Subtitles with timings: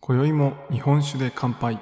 [0.00, 1.80] 今宵も日本酒で乾杯。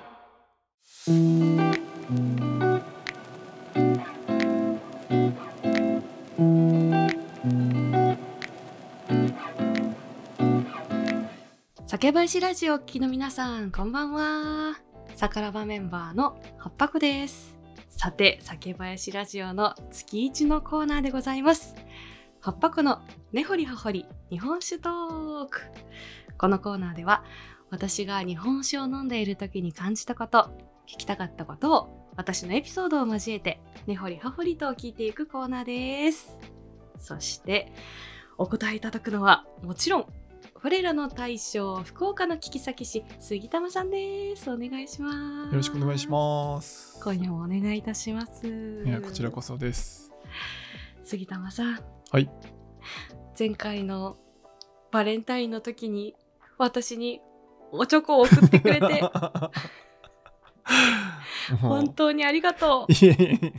[12.05, 14.79] 酒林ラジオをお聞きの皆さん、こんばんは。
[15.15, 17.57] さからばメンバーの八白です。
[17.89, 21.75] さて、酒林ラジオの月一のコーナーでございます。
[22.43, 23.01] 八白の
[23.33, 25.63] 根掘り葉掘り日本酒トーク。
[26.37, 27.25] このコーナーでは、
[27.71, 30.51] 私が日本酒を飲んでいる時に感じたこと、
[30.87, 36.39] 聞きたかったことを、私のエピソードを交えて、根掘り葉掘りと聞いていくコーナーです。
[36.99, 37.73] そして、
[38.37, 40.07] お答えいただくのは、もちろん、
[40.65, 44.51] これらの大将、福岡の聞き先師、杉玉さんです。
[44.51, 45.17] お願いします。
[45.51, 48.83] よろしくお願いします今夜もお願いいたします。
[48.87, 50.11] いやこちらこそです
[51.03, 51.81] 杉玉さん、
[52.11, 52.31] はい
[53.39, 54.17] 前回の
[54.91, 56.15] バレンタインの時に
[56.57, 57.21] 私に
[57.71, 59.03] おチョコを送ってくれて
[61.61, 62.93] 本当にありがとう。
[62.93, 63.53] いえいえ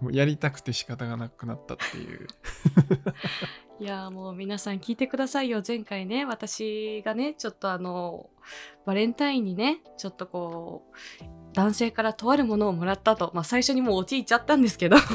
[0.00, 2.26] もうやりたくて仕方がなくなったっていう。
[3.78, 5.62] いやーもう皆さん聞いてくださいよ。
[5.66, 8.30] 前回ね私がねちょっとあの
[8.86, 14.96] バレンタインにねちょっとこう男性からとあるものをもらったと、まあ、最初にもう陥っちゃったんですけど。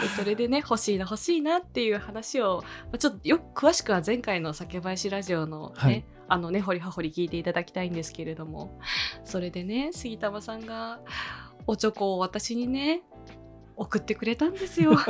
[0.00, 6.04] でそれでね欲しいな欲しいなっていう話を、まあ、ちょっとよく詳しくは前回の酒林ラジオのね、はい。
[6.28, 8.78] あの根掘り葉掘り聞いていただきたいんですけれども。
[9.24, 11.00] それでね杉玉さんが
[11.66, 13.02] おチョコを私にね
[13.76, 14.92] 送ってくれたんですよ。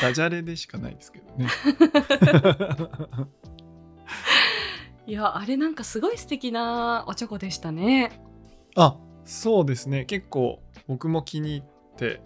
[0.00, 1.46] ダジャレでしかないですけどね
[5.06, 8.10] いやあれなんかすごい素敵なおチョコでしたね。
[8.76, 11.62] あそうですね結構僕も気に入っ
[11.96, 12.22] て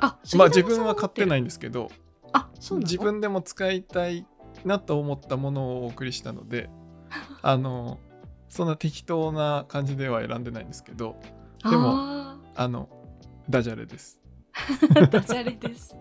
[0.00, 1.42] あ、まあ自分は買ってないい。
[1.42, 1.90] んですけど
[2.32, 2.78] あ、そう。
[2.80, 4.26] 自分でも使いたい
[4.64, 6.68] なと思ったものをお送りしたので
[7.42, 7.98] あの
[8.48, 11.16] そんな適当な感じでは選んでないんですけど
[11.62, 12.88] でもああの
[13.48, 15.96] ダジャレですー ダジャレです。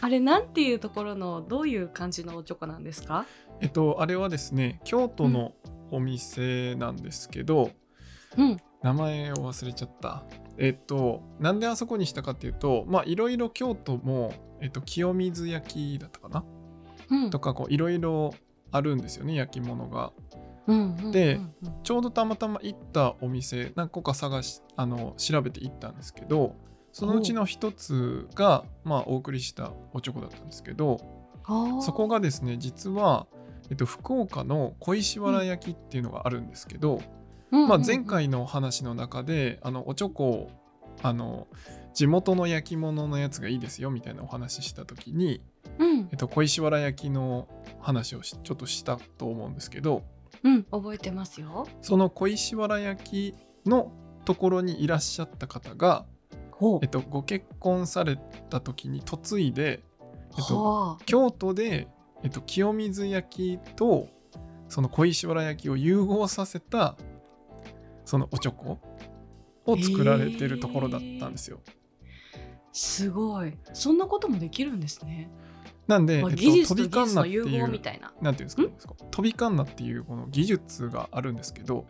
[0.00, 3.26] あれなんていうところのどういう感じのおチョコなんですか？
[3.60, 5.52] えっとあれはですね京都の
[5.90, 7.70] お店なんですけど、
[8.36, 8.56] うん。
[8.82, 10.24] 名前を忘れちゃった
[10.58, 16.44] えっとなんであそこにしたかっていうとまあいろいろ京都も、えっと、清水焼きだったかな？
[17.10, 17.30] うん。
[17.30, 18.34] とかこういろいろ
[18.70, 20.12] あるんですよね焼き物が
[21.12, 21.40] で
[21.82, 26.56] ちょうどたまたま行ったお店何個か探しあの調べて行ったんですけど
[26.92, 31.00] そのうちの一つが、まあ、お送りしたおチョコだったんですけど
[31.82, 33.26] そこがですね実は、
[33.68, 37.02] えっと、福岡の小石原焼きっていうのがあるんですけど、
[37.50, 40.50] まあ、前回の話の中であのおチョコを
[41.02, 41.48] あの
[41.92, 45.42] 地元の焼き物のやつがいいですよみたいなお話しした時に、
[45.78, 46.08] うん。
[46.10, 47.48] えっと、小石原焼きの
[47.80, 50.02] 話をしちょっとしたと思うんですけど
[50.44, 51.66] うん覚えてますよ。
[51.82, 53.34] その小石原焼き
[53.66, 53.90] の
[54.24, 56.06] ところにいらっしゃった方が、
[56.50, 58.18] ほえっと、ご結婚され
[58.50, 59.82] た時に嫁いで、
[60.38, 61.88] えっと、はあ京都で、
[62.22, 64.08] えっと、清水焼きと
[64.68, 66.96] その小石原焼きを融合させた
[68.04, 68.78] そのおチョコ
[69.66, 71.60] を作られてるところだったんですよ。
[72.72, 73.56] すごい。
[73.72, 75.30] そんなこともできるんですね。
[75.86, 78.12] なんで、えっと、まあ技術飛びと技術のカンナっていう融合みたいな。
[78.20, 78.68] なんていうんですかね
[79.10, 81.86] 飛びカンナっていうこの技術があるんですけど。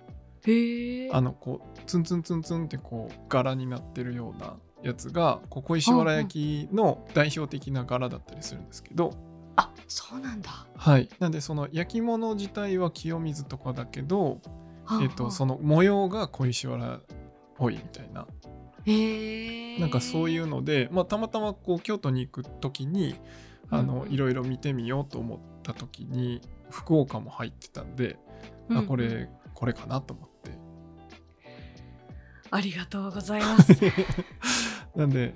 [1.12, 9.14] あのこうツンツンツンツンってこう柄になってるようなやつがこ石原焼きの代表的な柄だったりするんですけど、
[9.56, 10.66] あ、そうなんだ。
[10.76, 14.40] はいなんでその焼き物自体は清水とかだけど、
[14.84, 17.00] はあえっと、はあその模様が小石原っ
[17.56, 18.26] ぽいみたいな。
[19.80, 23.14] なんかそういうので、まあ、たまたまこう京都に行く時に
[23.74, 26.40] あの、いろいろ見てみようと思った時に
[26.70, 28.18] 福岡も入ってたんで、
[28.68, 28.84] うんうん。
[28.84, 30.50] あこれこれかなと思って。
[32.50, 33.72] ありがとうございます。
[34.94, 35.34] なんで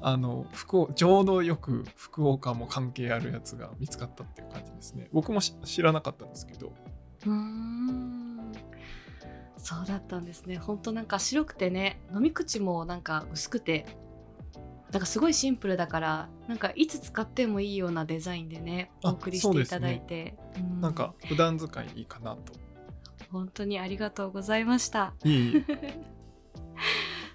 [0.00, 5.08] あの福岡ちょうどよく福岡も関係あるやつが見つかったっていう感じですね。
[5.12, 6.72] 僕もし知らなかったんですけど。
[7.26, 8.52] うーん。
[9.56, 10.58] そうだったんですね。
[10.58, 13.86] ほんとなんか白くてね、飲み口もなんか薄くて、
[14.94, 20.36] なんかすごいシンプルだから、なんかいつ使ってもいいようなデザインでね、おあ送りしていただいて、
[20.78, 22.52] うなんか普段使いいいかなと。
[23.32, 25.12] 本当にありがとうございました。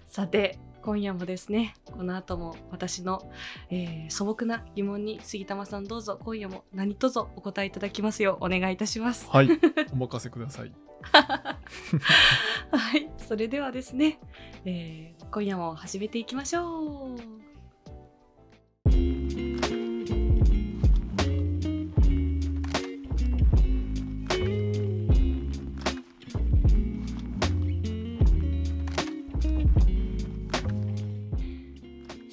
[0.07, 3.29] さて、今夜もですねこの後も私の、
[3.69, 9.27] えー素朴な疑問に杉玉さんどうぞ今夜も何卒お答えいただきますようお願いいたします。
[9.29, 9.49] はい。
[9.91, 10.71] お任せください。
[11.11, 11.57] は
[12.97, 13.09] い。
[13.17, 14.17] それではですね、
[14.63, 17.48] えー今夜も始めていきましょう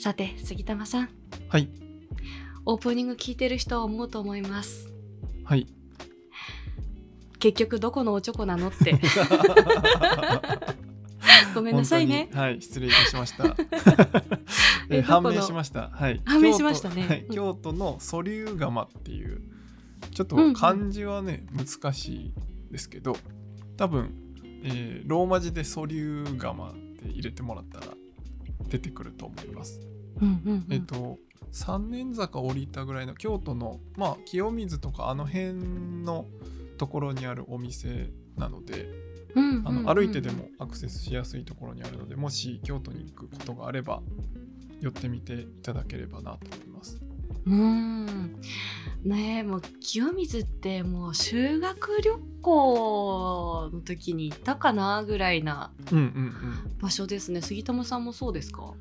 [0.07, 1.09] さて杉玉さん。
[1.49, 1.69] はい。
[2.65, 4.93] オープニング聞いてる人は思うと思います。
[5.45, 5.67] はい。
[7.41, 8.95] 結局どこのおちょこなのって。
[11.57, 12.29] ごめんなさいね。
[12.33, 13.57] はい失礼いたしました。
[14.91, 15.89] え判明しました。
[15.89, 16.23] はい。
[16.25, 17.03] 判明しましたね。
[17.03, 17.09] 京都。
[17.09, 17.25] はい。
[17.25, 17.35] うん。
[17.35, 19.43] 京都の素粒釜っていう
[20.13, 22.33] ちょっとうんうん漢字はね、難しい
[22.71, 23.17] ですけど
[23.77, 24.15] 多分、
[24.63, 27.89] えーローマ字で素粒釜って入れてもらったら
[28.69, 29.81] 出てくると思います
[30.21, 31.19] うんうんうんえっと
[31.53, 35.55] 三年坂降りたぐらいの京都のまあ清水とかあの辺
[36.05, 36.27] の
[36.77, 38.91] ところにあるお店なので
[39.35, 44.03] うんうんうんあの歩いてでもアクセスしやすいところにあるのでもし京都に行くことがあれば
[44.81, 47.06] 寄ってみていただければなと思います。
[47.47, 48.33] うーん。
[49.05, 56.07] ねえもう清水ってもう修学旅行の時に行ったかなぐらいなうんうんう
[56.75, 56.79] ん。
[56.81, 57.41] 場所ですね。
[57.41, 58.73] 杉玉さんもそうですか？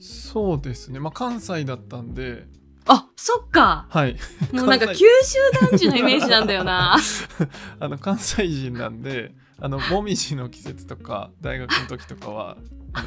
[0.00, 1.00] そうですね。
[1.00, 2.46] まあ関西だったんで、
[2.86, 3.86] あそっか。
[3.90, 4.16] はい。
[4.52, 6.96] もうなんか関九西州男児のイメージなんだよな。
[7.80, 12.56] あの関西人なんで、あのもみじの季節とか大学の時とかは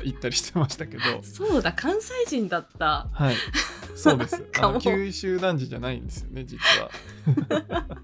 [0.03, 3.07] 行ったりしてましたけど、そうだ関西人だった。
[3.13, 3.35] はい。
[3.95, 4.41] そうです。
[4.51, 6.91] かもあの九州男児じゃないんですよね、実は。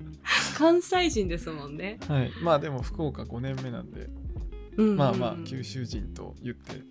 [0.57, 2.31] 関西人ですもんね、はい。
[2.41, 4.09] まあでも福岡5年目なんで、
[4.77, 6.81] うんうんうんまあまあ九州人と言って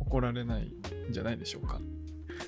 [0.00, 1.80] 怒られないんじゃないでしょうか。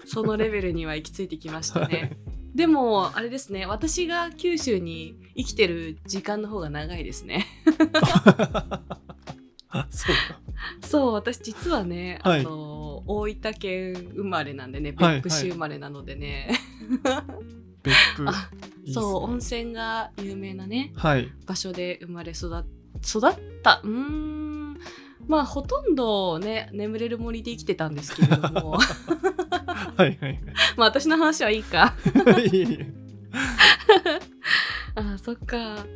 [0.06, 2.16] そのレベルには行き着いてきましたね
[2.54, 7.46] でもあれですね私が九州に生きてる時間の方が長いですね
[9.72, 10.40] あ、そうか。
[10.86, 12.40] そう私実はね、はい。
[12.40, 16.50] あの大分県生まれなんでねはい別府市生まれなのでね、
[17.82, 18.28] 別府。
[18.28, 18.50] あ
[18.84, 19.02] いいっすね。
[19.02, 21.30] そう温泉が有名なねはい。
[21.46, 22.64] 場所で生まれ育っ
[23.04, 23.32] 育っ
[23.62, 23.80] た。
[23.82, 24.78] うーん。
[25.26, 28.78] まあほとんどね眠れる森で生きてたんですけれども。
[29.96, 30.40] はいはい
[30.76, 31.94] まあ私の話はいいか。
[32.26, 32.46] はい。
[32.48, 32.92] いえいえ。
[34.94, 35.86] あそっか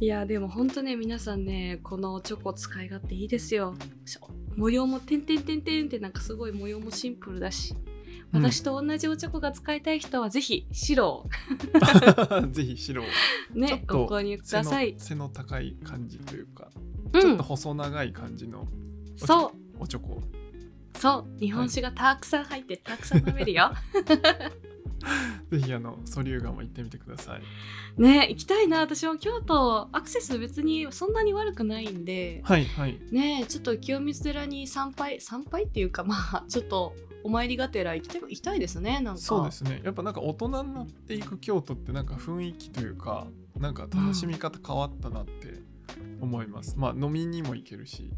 [0.00, 3.74] いやでもほんとね皆さんねこのチョコ使い勝手いいですよ。
[4.56, 7.74] 模様もてんてんてんてんってなんかすごい模様もシンプルだし。
[7.74, 7.98] うん
[8.32, 11.26] 私と同じおチョコが使いたい人はぜひ白を。
[12.52, 13.06] ぜひ白を。
[13.54, 14.94] ねご購入ください。
[14.98, 16.70] 背の高い感じというか、
[17.14, 17.20] うん。
[17.20, 18.68] ちょっと細長い感じの
[19.16, 19.52] そう。
[19.80, 20.20] おチョコ
[20.98, 21.40] そう。
[21.40, 23.72] 日本酒がたくさん入ってたくさん飲めるよ
[25.50, 27.42] ぜひあのソリューガも行ってみてください。
[28.00, 28.80] ね行きたいな。
[28.80, 32.40] 私も京都アクセス別にそんなに悪くないんで。
[32.44, 32.98] はいはい。
[33.10, 36.94] ねちょっと清水寺に参拝参拝っていうか まあちょっと
[37.24, 39.20] お参りがてら行きたい行きたいですねなんか。
[39.20, 39.80] そうですね。
[39.84, 43.26] やっぱなんか大人になっていく京都ってなんか雰囲気というか
[43.58, 45.62] なんか楽しみ方変わったなって
[46.20, 48.10] 思います、まあ飲みにも行けるし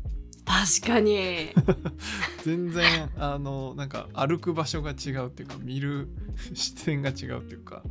[0.45, 1.51] 確かに。
[2.45, 6.09] 全然あのなんか歩く場所が違うっていうか見る
[6.55, 7.83] 視点が違うっていうか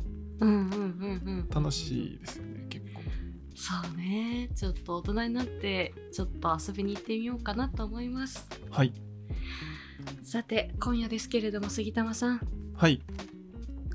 [1.50, 3.00] 楽しいですよね結構。
[3.54, 4.50] そうね。
[4.54, 8.48] ちょっと大人になってちょっと遊びに行ってみようかなと思います。
[8.70, 8.92] はい。
[10.22, 12.40] さて今夜ですけれども杉玉さん。
[12.74, 13.02] はい。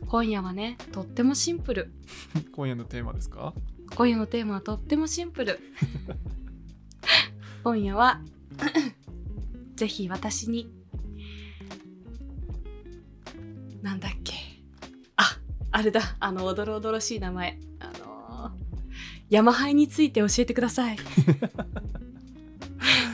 [0.07, 1.91] 今夜はねとってもシンプル。
[2.53, 3.53] 今夜のテーマですか？
[3.95, 5.59] 今夜のテーマはとってもシンプル。
[7.63, 8.21] 今夜は
[9.75, 10.71] ぜひ私に。
[13.81, 14.33] なんだっけ。
[15.17, 15.37] あ
[15.71, 16.15] あれだ。
[16.19, 17.59] あのおどろおどろしい名前。
[17.79, 18.05] あのー
[19.29, 20.97] 山ハイについて教えてください。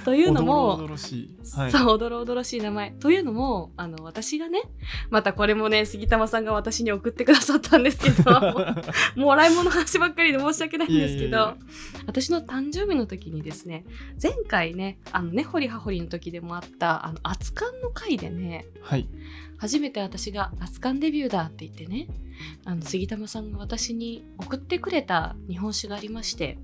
[0.04, 1.38] というのもおどしい。
[1.56, 1.72] はい。
[1.72, 2.92] そうおどろおどろしい名前。
[2.92, 4.64] というのもあの私がね
[5.10, 8.32] またこれもね杉玉さんが私に送ってくださったんですけど
[9.16, 11.56] もらい物の話ばっかりで申し訳ないんですけどいえいえい
[12.02, 12.04] え。
[12.08, 13.86] 私の誕生日の時にですね
[14.22, 19.08] 前回ねあのねほりはほりの時でもあったあの熱燗の回でねはい。
[19.58, 22.08] 初めて私が熱燗デビューだって言ってね
[22.66, 26.58] あの杉玉さんが私に送ってくれた日本酒がありまして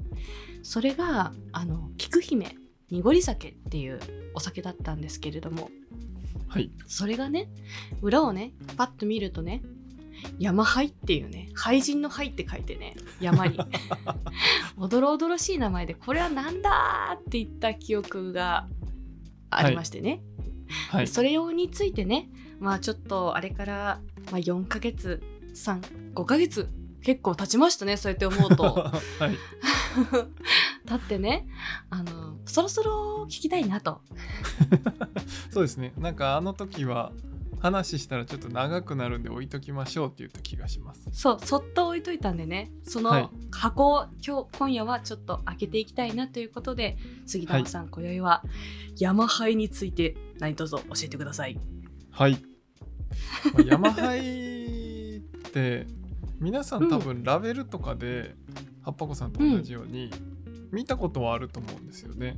[0.64, 2.56] それがあの菊姫
[2.90, 4.00] 濁り酒っていう
[4.34, 5.70] お酒だったんですけれども
[6.48, 6.72] はい。
[6.88, 7.50] それがね
[8.02, 9.62] 裏をねパッと見るとね
[10.40, 13.58] 山灰っていうね廃人の灰って書いてね山に。
[14.78, 18.68] おどろおどろしい名前でこれはなんだって言った記憶が
[19.50, 20.22] ありましてね、
[20.90, 21.08] はい。
[21.08, 22.30] それ用についてね
[22.60, 24.02] まあちょっとあれから、
[24.32, 25.22] まあ、4ヶ月
[25.54, 26.70] 35ヶ月
[27.04, 28.64] 結構経ちましたねそうやって思うと。
[29.20, 29.38] はい。
[30.88, 31.48] 経ってね
[31.90, 34.02] あのそろそろ聞きたいなと。
[35.52, 35.94] そうですね。
[35.98, 37.12] なんかあの時は
[37.60, 41.10] 話したらちょっと長くなるんで置いときましょうって言った気がします。
[41.12, 42.72] そうそっと置いといたんでね。
[42.84, 43.22] そはい。
[43.24, 48.44] の箱を今日今夜はちょっと開けていきたいなということで杉玉さん、今宵は
[48.98, 51.60] 山ハイについて何卒教えてください。
[52.12, 52.34] はい。
[53.54, 55.20] まあ山ハイっ
[55.52, 55.88] て
[56.40, 58.36] 皆さん多分ラベルとかで、
[58.84, 60.12] はっぱこさんと同じように
[60.72, 62.38] 見たことはあると思うんですよね。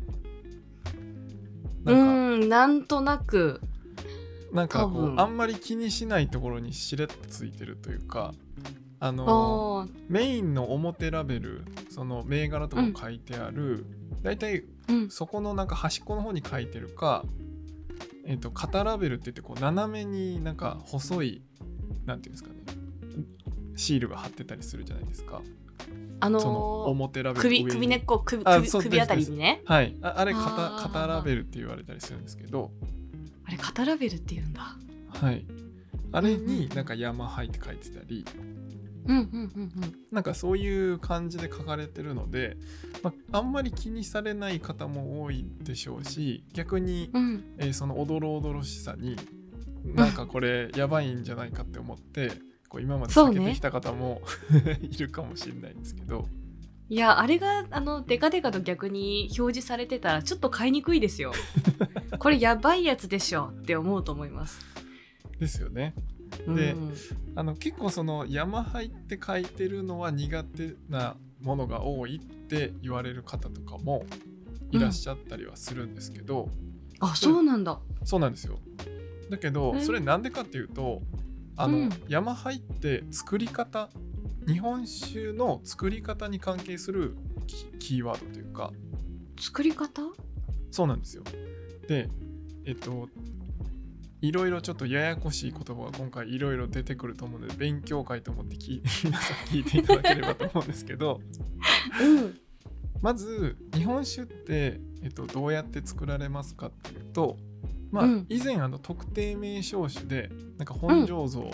[1.85, 3.61] うなんなんとなく。
[4.51, 8.33] なんかこうあんまり気にしないところにしれっとついてるというか
[8.99, 13.85] あのメインの表ラベルその銘柄とか書いてある、
[14.23, 15.09] だいたいうん。
[15.09, 17.23] そこのなんか端っこの方に書いてるか、
[18.25, 21.41] えっと肩ラベルって言ってこう斜めになんか細い
[22.05, 22.55] なんていうんですかね
[23.75, 25.41] シールが貼ってたりするじゃないですか
[26.21, 29.61] あのーその表ラベル首首根っこ首首首あたりにね。
[29.65, 29.95] はい。
[30.01, 32.71] ああれあ肩ー肩ラベルって言われたりするんですけど。
[33.45, 34.75] あれ肩ラベルって言うんだ。
[35.09, 35.45] はい。
[36.11, 38.25] あれになんか山ハイって書いてたり。
[39.05, 39.95] うんうんうんうん。
[40.11, 42.57] なんかそういう感じで書かれてるので、
[43.01, 47.43] まあ、あんまり気にされない方も多いでしょうし逆に、うん。
[47.57, 49.15] えーそのおどろおどろしさに
[49.85, 52.31] なんかこれやばいんじゃないかって思って
[52.69, 54.21] こう今まで避けてきた方も、
[54.81, 56.27] いるかもしれないんですけど。
[56.91, 61.33] いやあれがあのデカデカと逆に表示されてたらちょっと買いにくいですよ。
[62.17, 64.59] これやばいやつでしょって思うと思います。
[65.39, 65.93] ですよね。
[66.47, 66.93] でうん。
[67.35, 74.05] あの結構その山入って書いてるのは苦手なものが多いって言われる方とかも
[74.71, 76.49] いらっしゃったりはするんですけど、
[76.99, 77.79] あそうなんだ。
[78.03, 78.59] そうなんですよ。
[79.29, 81.03] だけどえそれなんでかっていうと
[81.59, 81.89] あの、うん。
[82.07, 83.89] 山入って作り方
[84.47, 87.15] 日本酒の作り方に関係する
[87.47, 88.71] キキーワードというか。
[89.39, 90.01] 作り方？
[90.71, 91.23] そうなんですよ。
[91.87, 92.09] で
[92.65, 93.09] えっと
[94.21, 101.21] いろいろちょっとややこしい言葉が今回いろいろ出てくると思うので勉強会と思ってき 皆さん聞いていただければと思うんですけど。
[102.01, 102.39] うん。
[103.01, 107.37] まず日本酒って、えっと、どうやって作られますかっていうと
[107.91, 108.25] まあ、うん。
[108.29, 111.51] 以前あの特定名称酒でなんか本醸造、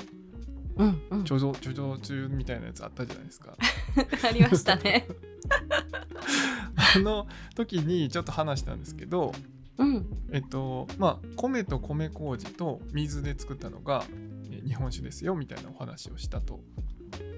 [0.78, 1.02] うん。
[1.10, 1.24] うん。
[1.24, 3.56] 貯蔵貯蔵中みたいなやつあったじゃないですか。
[4.28, 5.08] ありましたね。
[6.96, 9.34] あの時にちょっと話したんですけど
[9.78, 10.06] うん。
[10.32, 14.06] えっとまあ米と米麹と水で作ったのが
[14.52, 16.62] え日本酒ですよみたいなお話をしたと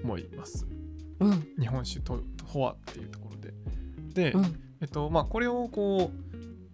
[0.02, 0.66] 思います。
[1.20, 1.48] うん。
[1.58, 3.54] 日本酒ととはっていうところで。
[4.14, 4.44] で、うん。
[4.80, 6.27] えっとまあこれをこう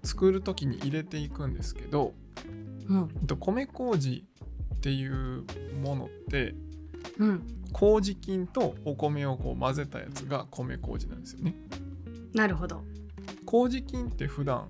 [0.05, 2.15] 作る時に入れていくんですけど、
[2.89, 3.09] うん。
[3.21, 4.25] えっと、米麹
[4.77, 5.45] っていう
[5.83, 6.55] ものって
[7.19, 7.43] うん。
[7.73, 11.55] 麹菌とお米をこう混ぜたやつが米麹なんですよね。
[12.33, 12.85] なるほど。
[13.47, 14.69] 麹菌って普段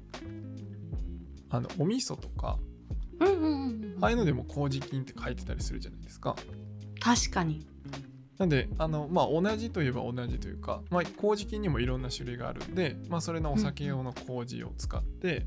[1.50, 2.58] あのお味噌とか
[3.20, 3.98] うんうんうんうん。
[4.00, 6.34] ああいうのでも麹菌って書いてたりするじゃないですか。
[7.00, 7.66] 確かに
[8.38, 15.46] なんであのまあ同じといえば同じというか、まあ、麹菌にもいろんな種類があるんで、まあ、それのお酒用の麹を使って、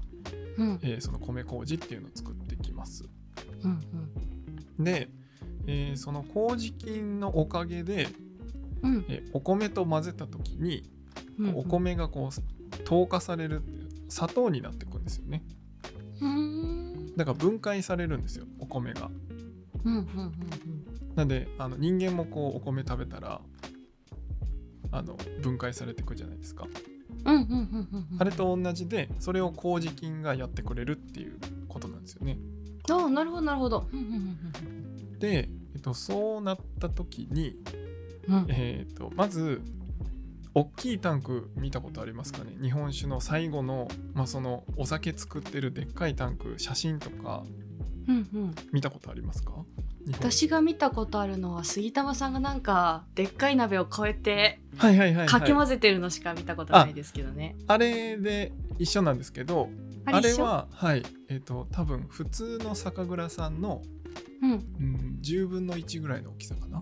[0.58, 0.80] うん。
[0.82, 3.06] えーその米麹っていうのを作っていきます。
[3.64, 3.82] うん
[4.80, 5.10] で、
[5.68, 8.08] えーその麹菌のおかげで、
[8.82, 8.96] うん。
[8.96, 10.90] うんえーお米と混ぜた時に
[11.40, 13.62] うんお米がこう糖化される
[14.10, 15.44] 砂糖になっていくんですよね。
[16.22, 17.16] うん。
[17.18, 19.10] だから分解されるんですよお米が。
[19.84, 20.77] うんうんうん
[21.18, 23.42] なんであの人間もこうお米食べたら
[24.92, 26.68] あの分解されていくじゃないですか。
[27.26, 32.38] うんうんうんうんうんあれと同じでそれを麹菌がやってくれるっていうことなんですよね。
[32.90, 33.88] ああなるほどなるほど。
[33.92, 37.56] うんうんで、えっと、そうなった時に、
[38.28, 38.36] うん。
[38.36, 39.62] うんえっとまず
[40.54, 42.56] 大きいタンク見たことありますかね。
[42.62, 47.44] 日本酒の最後の,、まあそのお酒作ってるでっかいタンク写真とか
[48.08, 48.56] うんうん。
[48.72, 49.54] 見たことありますか？
[50.14, 57.56] 私が見たことあるのは杉玉さんがなんかでっかい鍋をこうやってはいはいはい、はい、かき混ぜてるのしか見たことないですけどね。
[57.68, 59.70] あれで一緒なんですけど
[60.06, 61.04] あれははい。
[61.30, 63.82] えっ、と多分普通の酒蔵さんの、
[64.42, 66.82] うん、うん、10分の1ぐらいの大きさかな。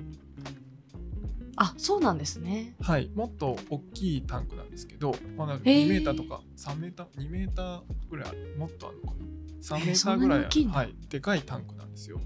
[1.57, 2.75] あそうなんですね。
[2.81, 3.09] はい。
[3.15, 5.85] もっと大きいタンクなんですけど、まあ、なんかへー。
[5.85, 9.25] 2メーターとか3メーター2メーターぐらいもっとあるのかな。
[9.61, 12.19] 3メーターぐらいある、大きいはい、でかいタンクなんですよ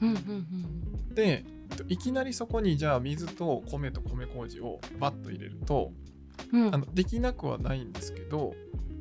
[0.00, 0.16] うんうん
[1.08, 5.92] うんでえっといきなりそこにじゃあ水と米と米麹をバッと入れると
[6.52, 6.74] うん。
[6.74, 8.54] あのできなくはないんですけど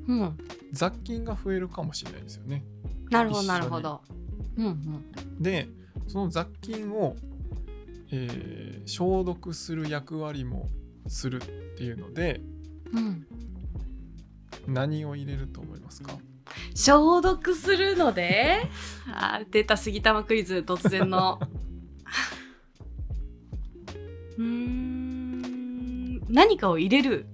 [0.07, 0.37] うん。
[0.71, 2.63] 雑菌が増えるかもしれないですよね。
[3.09, 4.01] なるほどなるほど。
[4.57, 5.41] うんうん。
[5.43, 5.69] で
[6.07, 7.15] その雑菌を、
[8.11, 10.69] えー消毒する役割も
[11.07, 11.45] するっ
[11.77, 12.39] ていうので
[12.93, 13.27] うん。
[14.65, 16.17] 何を入れると思いますか？
[16.75, 18.69] 消毒するので。
[19.13, 21.39] あー出た杉玉クイズ突然の。
[24.37, 27.25] うーん何かを入れる？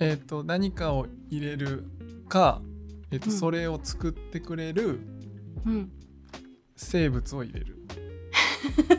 [0.00, 1.84] えっ、と何かを入れる
[2.28, 2.62] か、
[3.10, 3.36] えーとうん。
[3.36, 5.00] それを作ってくれる
[5.66, 5.90] うん。
[6.76, 7.76] 生物を入れる。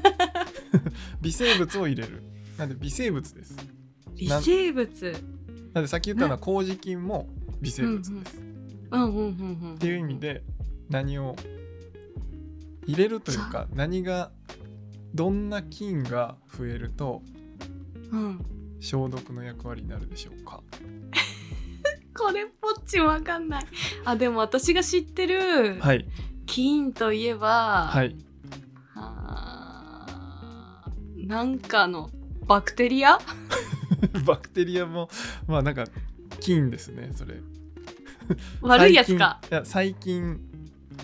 [1.22, 2.24] 微生物を入れる。
[2.58, 3.56] なんで微生物です。
[4.18, 5.16] 微生物。
[5.74, 7.28] なんでさっき言ったのは麹菌も
[7.62, 8.43] 微生物です、
[8.94, 10.44] っていう意味で
[10.90, 11.36] 何を
[12.86, 14.32] 入れるというか何が
[15.16, 17.22] どんな菌が増えると
[18.12, 18.46] うん。
[18.80, 20.62] 消毒の役割になるでしょうか？
[22.16, 23.66] これっぽっちわかんない。
[24.06, 26.06] あでも私が知ってるはい。
[26.46, 28.16] 菌といえば、はい。
[31.26, 32.10] なんかの
[32.46, 33.18] バクテリア？
[34.26, 35.10] バクテリアも
[35.48, 35.86] まあなんか
[36.42, 37.36] 菌ですねそれ
[38.62, 39.40] 悪いやつか。
[39.52, 40.40] いや細菌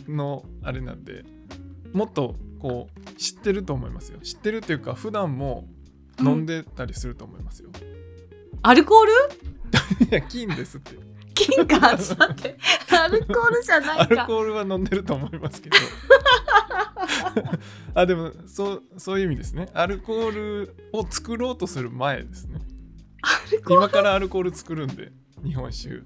[0.08, 1.26] のあれなんで
[1.94, 4.20] もっとこう知ってると思いますよ。
[4.20, 5.68] 知ってるっていうか普段も
[6.20, 7.70] 飲んでたりすると思いますよ、
[8.62, 9.12] アルコール？
[10.12, 10.98] いや菌ですって。
[11.34, 11.98] 菌か？
[11.98, 12.58] さて。
[12.92, 15.76] アルコールじゃなアルいかコールは飲んでると思いますけど。
[17.94, 19.70] あでもそうそういう意味ですね。
[19.74, 22.60] アルコールを作ろうとする前ですね。
[23.70, 25.12] 今からアルコール作るんで
[25.44, 26.02] 日本酒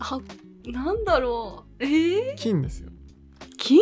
[0.00, 0.18] あ
[0.66, 1.84] なんだろう。
[1.84, 2.90] えー、菌ですよ。
[3.56, 3.80] 菌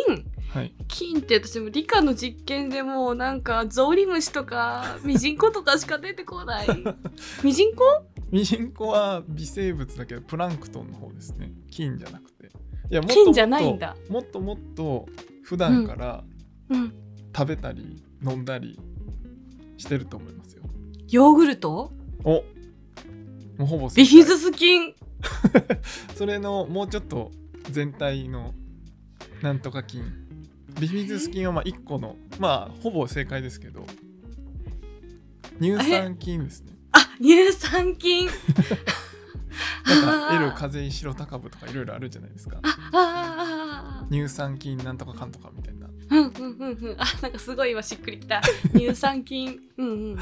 [0.49, 0.73] はい。
[0.89, 6.69] 菌って私も理科の実験でもうなんかゾウリムシとかミジンコとかしか出てこない。
[7.43, 7.83] ミジンコ？
[8.31, 11.53] ミジンコは微生物だけどプランクトンの方ですね。
[11.71, 12.47] 菌じゃなくて。
[12.91, 13.97] いやもっともっと菌じゃないんだ。
[14.09, 15.07] もっともっと
[15.43, 16.25] 普段から
[16.71, 16.93] うん。
[17.37, 18.81] 食べたり飲んだり
[19.77, 20.63] してると思いますよ。
[21.11, 21.93] ヨーグルト？
[22.25, 22.31] お。
[22.31, 22.45] も
[23.61, 24.95] うほぼ正ビ解フィズス菌
[26.15, 27.33] それのもうちょっと
[27.71, 28.55] 全体の
[29.43, 30.05] なんとか菌
[30.81, 33.87] ビフィズス菌はまあ1個のまあほぼ正解ですけど。
[35.61, 36.73] 乳酸菌ですね。
[36.93, 38.29] あ乳酸菌。
[39.87, 42.61] なんか L 風邪白高部とかいろいろあるじゃないですか。
[44.11, 45.89] 乳酸菌なんとかかんとかみたいな。
[46.11, 46.97] うんうんうんうん。
[46.99, 48.43] あなんかすごい今しっくりきた。
[48.75, 49.59] 乳酸菌。
[49.79, 50.19] うんうんうんうん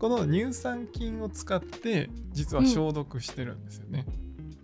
[0.00, 4.06] この乳酸菌を使って実は消毒してるんですよね、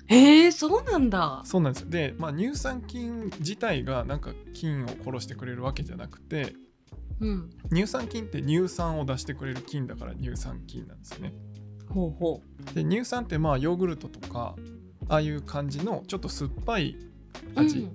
[0.07, 1.42] へえそうなんだ。
[1.44, 1.90] そうなんですよ。
[1.90, 6.55] で、まあ、乳酸菌自体がなんか菌を殺してくれるわけじゃなくて
[7.20, 7.51] うん。
[7.70, 11.35] 乳酸菌って乳酸を出してくれる菌だから乳酸菌なんですよね。
[11.88, 12.42] ほうほ
[12.75, 14.57] で乳酸ってまあヨーグルトとか
[15.09, 16.96] ああいう感じのちょっと酸っぱい
[17.55, 17.90] う味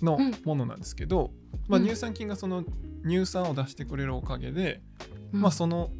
[0.00, 0.32] のうん。
[0.44, 1.32] ものなんですけど、
[1.66, 1.86] まあ、うん。
[1.86, 2.64] 乳酸菌がその
[3.04, 4.80] 乳酸を出してくれるおかげで、
[5.32, 5.40] うん。
[5.40, 5.90] まあその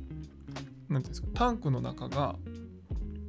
[0.89, 2.37] なんていうんですかタンクの中が、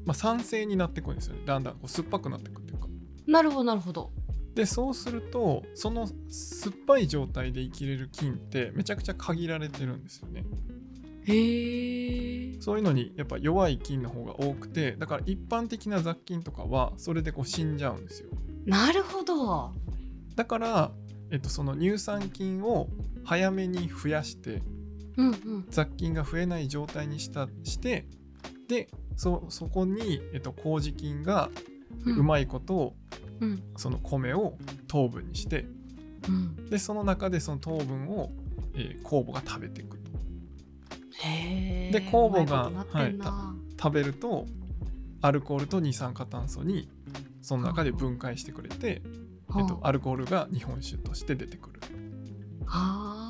[0.06, 1.41] まあ、酸性になってくるんですよね。
[1.45, 2.88] だんだんこう酸っぱくなってくっていうか。
[3.28, 4.12] なるほどなるほど。
[4.56, 10.43] でそうするとその酸っぱい状態で生きれる菌ってめちゃくちゃ限られてるんですよね。
[11.26, 18.30] へえそういうのにやっぱ弱い菌の方が多くてだから一般的な雑菌とかはそれでこう死んじゃうんですよ。
[18.65, 19.72] なるほど。
[20.36, 20.91] だから、
[21.32, 22.88] えっと、その乳酸菌を
[23.24, 24.62] 早めに増やして
[25.19, 25.65] うんうん。
[25.69, 28.05] 雑菌が増えない状態にしたして
[28.67, 31.49] でそそこに、えっと、麹菌が
[32.05, 32.95] ううまいことを、
[33.41, 33.63] うん。
[33.75, 35.65] その米を糖分にして
[36.27, 36.69] うん。
[36.69, 38.32] でその中でその糖分を、
[38.73, 40.10] えー酵母が食べていくと。
[41.21, 43.19] で酵母がうまい
[43.77, 44.45] 食べると
[45.21, 46.89] アルコールと二酸化炭素に
[47.41, 49.01] その中で分解してくれて、
[49.58, 51.82] えっと、アルコールが日本酒として出てくる。
[52.65, 53.29] はあ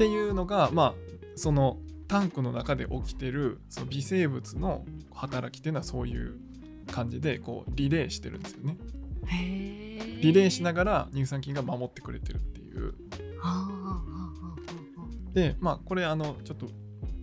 [0.00, 0.94] っていうのがまあ
[1.36, 1.76] その
[2.08, 6.38] タンクの中で起きてるその微生物の働きっていうのはそういう
[6.90, 8.78] 感じでこうリレーしてるんですよね。
[10.22, 12.94] リレーしながら乳酸菌が守ってくれてるっていう。
[15.34, 16.68] でまあこれあのちょっと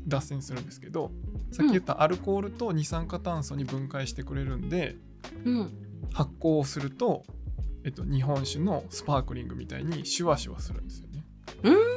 [0.08, 1.10] 脱線するんですけど
[1.52, 5.72] さっき言ったアルコールと二酸化炭素に分解してくれるんであうん
[6.13, 7.24] 発酵をすると、
[7.84, 11.26] えっと、日本酒のスパークリングみたいにシュワシュワするんですよね。
[11.63, 11.96] うーん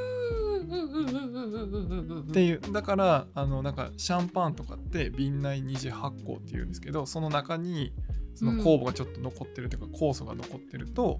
[0.91, 2.61] っていう。
[2.71, 7.93] だからあのなんかシャンパンとかって瓶内二次発酵っていうんですけどその中に
[8.35, 11.19] その酵母がちょっと残ってるというか酵素が残ってると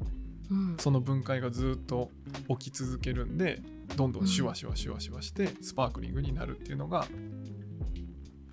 [0.49, 0.77] うん。
[0.77, 2.11] その分解がずっと
[2.59, 3.61] 起き続けるんで
[3.95, 7.07] どんどんシュワシュワシュワシュワしてスパークリングになるっていうのが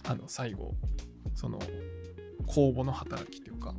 [0.04, 0.74] あの最後
[1.34, 1.58] その
[2.46, 3.74] 酵母の働きというか。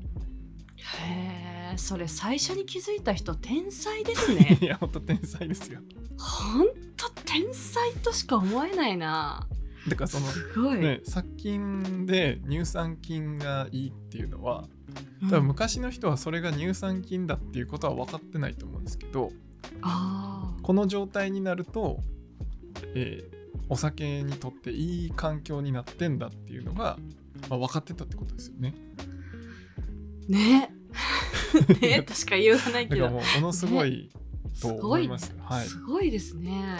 [1.02, 4.58] へえそれ最初に気づいた人天才ですね。
[4.62, 5.82] いやほんと天才ですよ
[6.20, 9.48] ほんと天才としか思えないな。
[9.88, 14.66] だからそのすごい、ね、殺菌で乳酸菌がいいっていうのは
[15.22, 15.30] うん。
[15.30, 19.32] 多分昔の人はそれが乳酸菌だっていうことは分かってないと思うんですけど
[19.82, 22.00] あこの状態になると、
[22.94, 26.98] えーお酒にとっていい環境になってんだっていうのが、
[27.50, 28.74] まあ、分かってたってことですよね。
[30.28, 30.74] ーね。
[31.80, 33.04] ねとしか言わないけど。
[33.04, 34.18] だからもうものすごいす
[34.62, 35.36] と思います。
[35.42, 36.78] はい、すごいですね。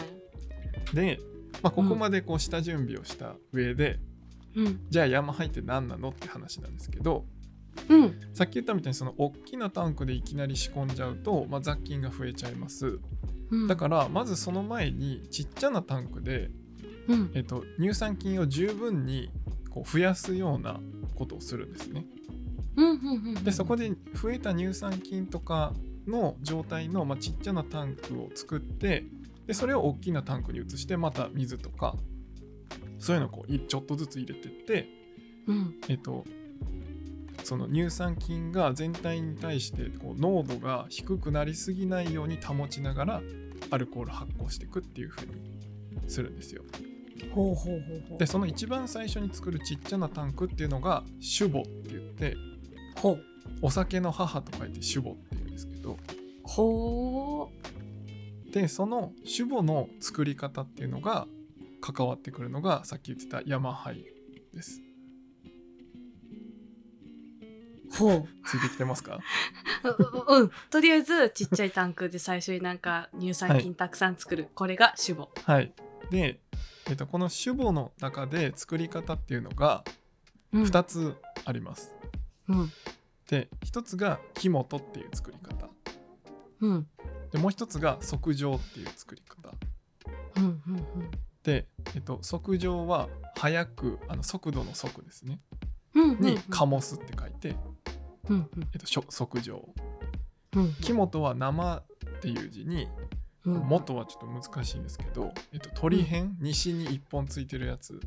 [0.94, 1.20] で、
[1.62, 4.00] まあ、ここまでこう下準備をした上で、
[4.56, 4.82] うん。
[4.90, 7.26] じゃあ山入って何なのって話なんですけど
[7.90, 8.20] うん。
[8.34, 13.00] さっき言ったみたいにその大きなタンクでいきなり仕込んじゃうと、まあ、雑菌が増えちゃいます。
[13.52, 13.68] うん。
[13.68, 16.50] だからまずその前にちっちゃなタンクで
[17.08, 17.32] うん。
[17.34, 19.32] えっと、乳酸菌を十分に
[19.70, 20.80] こう増やすような
[21.16, 22.06] ことをするんですね。
[22.76, 23.44] うんうんうん。
[23.44, 25.74] でそこで増えた乳酸菌とか
[26.08, 29.06] の状態の、まあ、ちっちゃなタンクを作って
[29.48, 31.96] でそれを大きなタンクに移してまた水とか
[33.00, 34.88] そういうのをこういちょっとずつ入れてって、
[35.48, 35.76] うん。
[35.88, 36.26] えっと、
[37.44, 43.22] その乳酸菌が全体に対してこう濃度が低くなりすぎないように保ちながら
[43.72, 45.34] アルコール発酵していくっていう風に
[46.08, 46.64] するんですよ。
[47.34, 48.18] ほうほうほうほう。
[48.18, 52.36] でその一番最初に作るちっちゃなタンクっていうのが酒母って言って
[52.98, 53.24] ほう。
[53.62, 55.38] お酒の母と書いて酒母って
[55.94, 55.96] い
[58.46, 61.28] うんでその酒母の作り方っていうのが
[61.82, 64.06] 関わってくるのがさっき言ってた山灰
[64.54, 64.82] です。
[67.92, 68.28] うほう。
[68.46, 69.20] ついてきてますか？
[70.28, 70.52] う うん。
[70.70, 75.30] とりあえずちっちゃいタンクで最初になんか乳酸菌たくさん作る、これが酒母。
[75.44, 75.72] はい。
[76.10, 76.40] で、
[76.88, 79.84] えっと、この酒母の中で作り方っていうのが
[80.52, 80.64] うん。
[80.64, 81.94] 2つあります、
[82.48, 82.72] うん。
[83.28, 85.69] で1つが木本っていう作り方
[86.62, 86.88] うん。
[87.32, 89.50] でもう1つが測定っていう作り方。
[90.38, 90.84] うんうん
[91.44, 95.40] で、えっと、測定は速くあの速度の速ですね。
[95.96, 97.56] うんうんに醸すって書いて、
[98.30, 98.68] うんうん。
[98.74, 99.68] えっと、しょ測定
[100.56, 102.88] うん木本は生っていう字に
[103.46, 103.54] うん。
[103.68, 108.00] 元はちょっと難しいんですけど、えっと、鳥辺、西に一本ついてるやつ。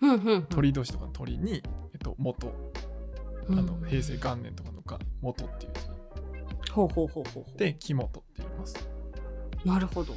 [0.00, 0.42] うんうんうん。
[0.44, 2.54] 鳥年とかの鳥に、えっと、元。
[3.50, 3.66] あうん。
[3.66, 5.72] の平成元年とかのか元っていう
[6.78, 8.88] ほうほうほうほうで木本って言います。
[9.64, 10.14] うなるほど。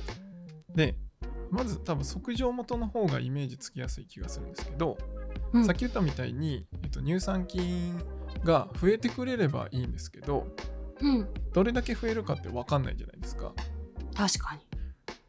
[0.75, 0.95] で
[1.49, 4.97] まず多分測定元の方がイメージつきやすい気がするんですけど、
[5.51, 5.65] うん。
[5.65, 8.01] さっき言ったみたいに、えっと、乳酸菌
[8.45, 10.47] が増えてくれればいいんですけど
[11.01, 11.27] うん。
[11.51, 13.53] どれだけ増えるかって分かんないじゃないですか。
[14.15, 14.61] 確かに。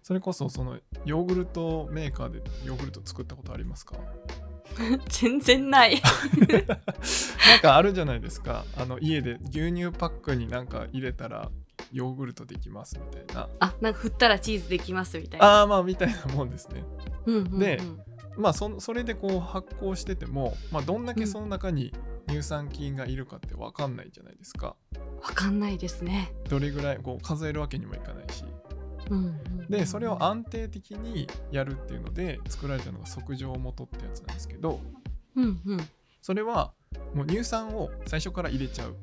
[0.03, 3.97] それこそそのヨーグルトメーカーでヨーグルト作ったことありますか？
[5.09, 6.01] 全然ない。
[7.49, 8.65] なんかあるじゃないですか。
[8.77, 11.51] あの家で牛乳パックになんか入れたら
[11.93, 13.49] ヨーグルトできますみたいな。
[13.61, 15.47] あなんか振ったらチーズできますみたいな。
[15.47, 16.85] ああまあみたいなもんですね。
[17.27, 17.59] うんうんうん。
[17.59, 17.81] で
[18.37, 21.93] まあそそれでこう発酵してても、まあ、どんだけその中に
[22.29, 24.77] 乳酸菌がいるかって分かんないじゃないですか
[25.23, 28.52] わかんないですねどれぐらいこう数えるわけにもいかないしうんうんうん
[29.69, 34.81] でそれを安定的にやるっていうので作られたのが測定元ってやつなんですけど
[35.37, 35.89] うんうん。
[36.21, 36.73] それは
[37.15, 38.97] もう乳酸を最初から入れちゃう。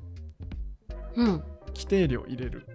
[1.15, 2.65] うん規定量入れる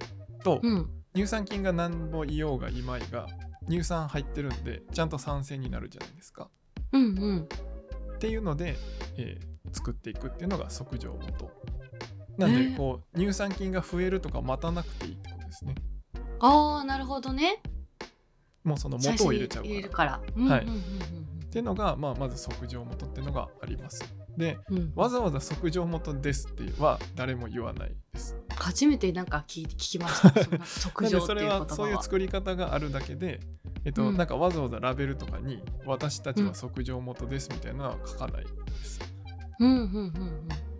[0.43, 0.91] と、うん。
[1.15, 3.27] 乳酸菌が何ぼいようがいまいが
[3.69, 6.49] 乳酸入ってるんでちゃんと酸性になるじゃないですか。
[6.93, 7.49] うんうん。
[8.17, 8.77] っていうので、
[9.17, 11.51] えー作っていくっていうのが測定元。
[12.39, 12.77] なんで、えー。
[12.77, 15.75] こう乳酸菌が増えるとか待たなくていいってことですね
[16.47, 17.63] ああなるほどね。
[18.65, 19.75] もうその元を入れちゃうから。
[19.75, 20.21] 入れるから。
[20.37, 20.65] うんはい。
[20.65, 24.03] っていうのが、まあ、まず測定元っていうのがあります。
[24.37, 24.77] でうん。
[24.77, 28.37] うんわざわざ測定元ですっては誰も言わないです。
[28.57, 30.33] 初めてなんか聞い聞きました。
[30.67, 30.91] そ
[31.27, 31.61] それは。
[31.61, 33.41] はそういう作り方があるだけで、
[33.87, 34.17] えっとうん。
[34.19, 38.51] なんかわざわざラベルとかに私たちは測定元ですみたいなのは書かないで
[38.85, 39.01] す。
[39.61, 40.74] うんうんうんうん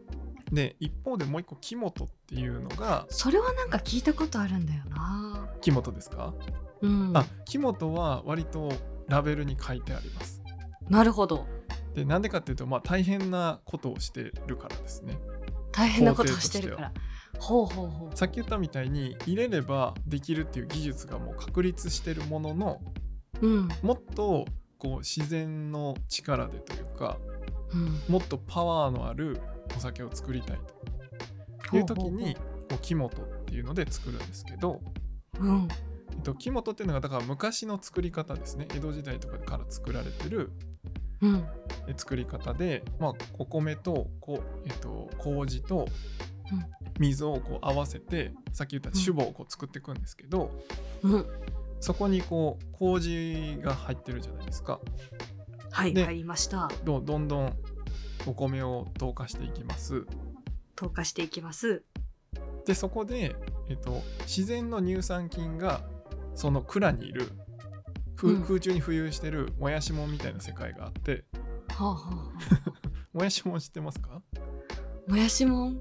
[0.53, 5.49] で一方でもう一個木本っていうのがそれはなんか聞いたことあるんだよな。
[5.61, 6.35] 木本ですか、
[6.83, 7.13] うん。
[7.17, 8.73] あ木本は割と
[9.09, 10.43] ラベルに書いてあります。
[10.89, 11.47] なるほど。
[11.95, 15.19] でなんでかっていうとまあ大変なことをしてるからですね。
[15.73, 16.93] 大変なことをしてるから。
[17.39, 18.17] ほうほうほう。
[18.17, 22.81] さっき言ったみたいに入れればできるっていう技術がもう確立してるものの
[23.41, 23.69] うん。
[23.83, 24.45] もっと
[24.79, 27.19] こう自然の力でというか
[27.73, 28.01] うん。
[28.09, 29.41] もっとパワーのある
[29.77, 31.77] お酒を作りたいと。
[31.77, 32.41] いう時にこ
[32.77, 34.81] う木本っていうので作るんですけど、
[35.39, 35.69] ほううん。
[36.13, 38.69] えっと、木本っていうのがだから昔の作り方ですね。
[38.75, 40.53] 江戸時代とかから作られてる
[41.21, 41.45] うん。
[41.89, 45.87] え作り方で、まあ、お米とこ、えっと、麹と
[46.99, 50.51] 水をこう合わせてさっき言った酒母をこう作っていくんですけど、
[51.03, 51.27] うん。
[51.81, 54.81] そこにこう麹が入ってるじゃないですか。
[55.71, 56.71] はい、で入りました。
[56.85, 57.57] どどんどん
[58.27, 60.07] お米を透過していきます。
[60.77, 61.85] 透過していきます。
[62.67, 63.37] でそこで、
[63.69, 65.83] えっと、自然の乳酸菌が
[66.35, 67.31] その蔵にいる、
[68.17, 68.43] ふうん。
[68.43, 71.25] 空中に浮遊してるもやしもんみたいな世界があって。
[71.69, 72.73] はあ、はあはあ、
[73.13, 74.23] もやしもん知ってますか？
[75.07, 75.81] もやしもん？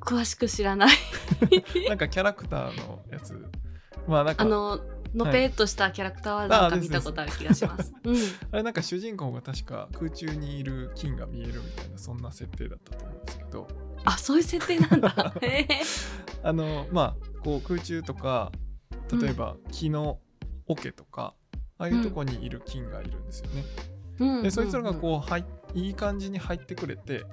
[0.00, 0.96] 詳しく知らない。
[1.88, 3.44] なんかキャラクターのやつ。
[4.06, 4.80] まあなんかあの
[5.14, 7.92] のぺっとしたキャラクターはなんか見たことある気がします。
[8.04, 8.16] うん。
[8.50, 13.68] あれなんか主人公が確か空中にいる金が見えるみたいなそんな設定だったと思うんですけど
[14.04, 15.34] あ、そういう設定なんだ。
[16.42, 18.52] あのまあこう空中とか
[19.20, 20.18] 例えば木の
[20.66, 21.34] 桶とか、
[21.78, 23.64] ああいうとこにいる金がいるんですよね。
[24.18, 25.44] うんでそいつらがこう入
[25.74, 27.24] いい感じに入ってくれて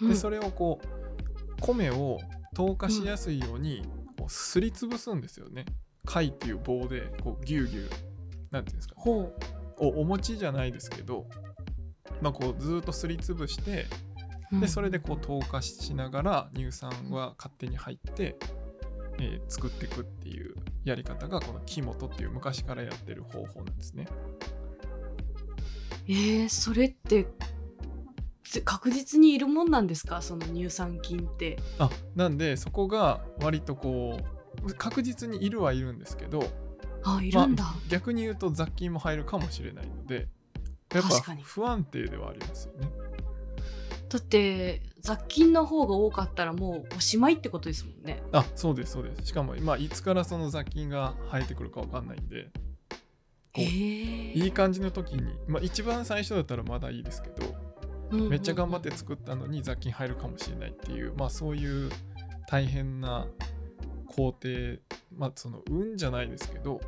[0.00, 2.18] うん、でそれをこう米を
[2.54, 3.82] 透過しやすいように
[4.18, 5.64] こうすりつぶすんですよね。
[6.06, 7.90] 貝っていう棒でこうギュうギュう
[8.50, 9.30] なんていうんですかほ
[9.78, 11.26] おお餅じゃないですけど、
[12.22, 13.86] まあ、こうずーっとすりつぶして
[14.52, 14.60] う。
[14.60, 18.36] でそれでこう透過しながら乳酸は勝手に入って、
[19.18, 24.06] えー作っていくっていうやり方がこの木本っていう昔からやってる方法なんですね。
[26.08, 27.26] えー、それって
[28.44, 30.22] ぜ確実にいるもんなんですか？
[30.22, 31.58] その乳酸菌って。
[31.78, 34.35] あなんでそこが割とこう
[34.74, 36.50] 確実にいるはいるんですけど
[37.04, 37.64] あ、いるんだ。
[37.88, 40.28] 逆に言うと雑菌も入るかもしれないので
[40.92, 42.90] やっぱ不安定ではありますよね。
[44.08, 48.22] だって雑菌の方が多かったらもうおしまいってことですもんね。
[48.32, 52.50] あそうですそうですしかも、まあ、いつからその雑菌が生えてくるかわかんないんで。
[53.58, 57.54] いい感じの時に、まあ、一番最初だったらまだいいですけど
[58.10, 61.90] うんうんうんめっちゃ頑張って作ったのに雑菌入るかもしれないっていう、まあそういう
[62.48, 63.26] 大変な
[64.06, 64.78] 工程、
[65.16, 66.80] まあその運じゃないですけど、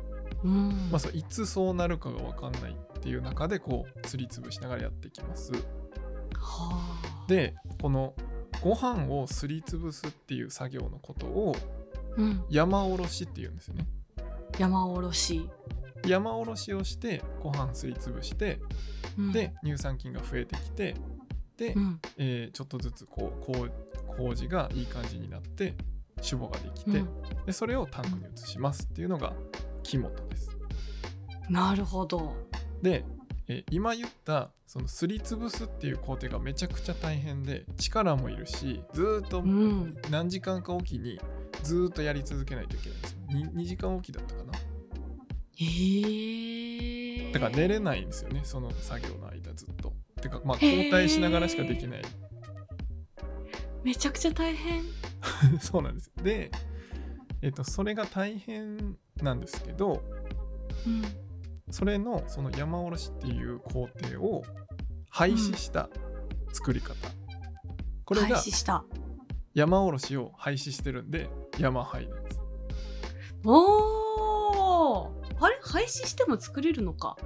[0.43, 5.51] うんまあそういつそうなるかが分かんないっていう中でこうすりつぶしながらやっていきます。
[5.51, 5.59] は
[6.35, 8.13] あ、で、この
[8.61, 11.55] ご飯をすりつぶすっていう作業のことを
[12.17, 13.87] うん、山おろしっていうんですよね。
[14.57, 15.49] 山おろし。
[16.05, 18.59] 山おろしをしてご飯すりつぶして
[19.17, 20.95] うん、で乳酸菌が増えてきて
[21.57, 23.71] で、うん、えーちょっとずつこうこう
[24.17, 25.75] 麹がいい感じになって
[26.21, 27.09] 酒母ができて、うん
[27.45, 29.33] でそれをタンクに移しますっていうのが
[29.83, 30.49] 木本です。
[31.49, 32.35] なるほど。
[32.81, 33.05] で、
[33.47, 39.95] えー今言ったそのすりつぶすっていう工程がめちゃくちゃ大変で力もいるしずーっとうん。
[40.11, 41.19] 何時間かおきに
[41.63, 43.19] ずーっとやり続けないといけないんですよ。
[43.29, 44.53] 2, 2時間おきだったかな。
[45.55, 47.31] へえ。
[47.31, 49.93] だから寝れないんですよねその作業の間ずっと。
[50.21, 52.01] てかまあ交代しながらしかできない。
[53.83, 54.83] めちゃくちゃ大変。
[55.61, 56.11] そうなんです。
[56.23, 56.51] で、
[57.41, 60.03] えっとそれが大変なんですけど
[60.85, 61.03] うん。
[61.71, 64.43] それのその山おろしっていう工程を
[65.09, 65.89] 廃止した
[66.51, 66.95] 作り方、
[68.05, 68.83] これ廃が止した。
[69.53, 71.29] 山おろしを廃止してるんで
[71.59, 72.39] 山廃なんです
[73.43, 75.23] おお。
[75.39, 75.59] あれ？
[75.61, 77.17] 廃止しても作れるのか。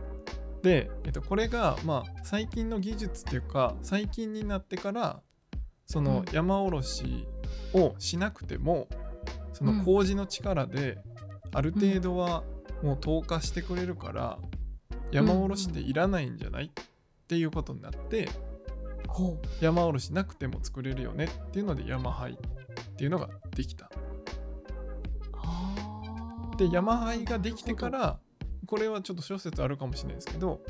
[0.61, 5.21] で、えっと、これがまあ最近の技術っていうか最近になってから
[5.85, 7.27] そのうん山おろし
[7.73, 8.87] をしなくても
[9.53, 10.99] その麹の力で
[11.53, 12.43] ある程度は
[12.81, 14.37] もう透過してくれるから
[15.11, 16.69] 山おろしっていらないんじゃないっ
[17.27, 18.29] ていうことになって。
[19.61, 22.35] 山おろしなくても作れるよねっていうので山灰っ
[22.95, 23.91] ていうのができた。
[26.57, 27.89] で山灰ができてか。
[27.89, 28.17] ら
[28.65, 30.61] これはちょっと諸説あるかもしれないですけど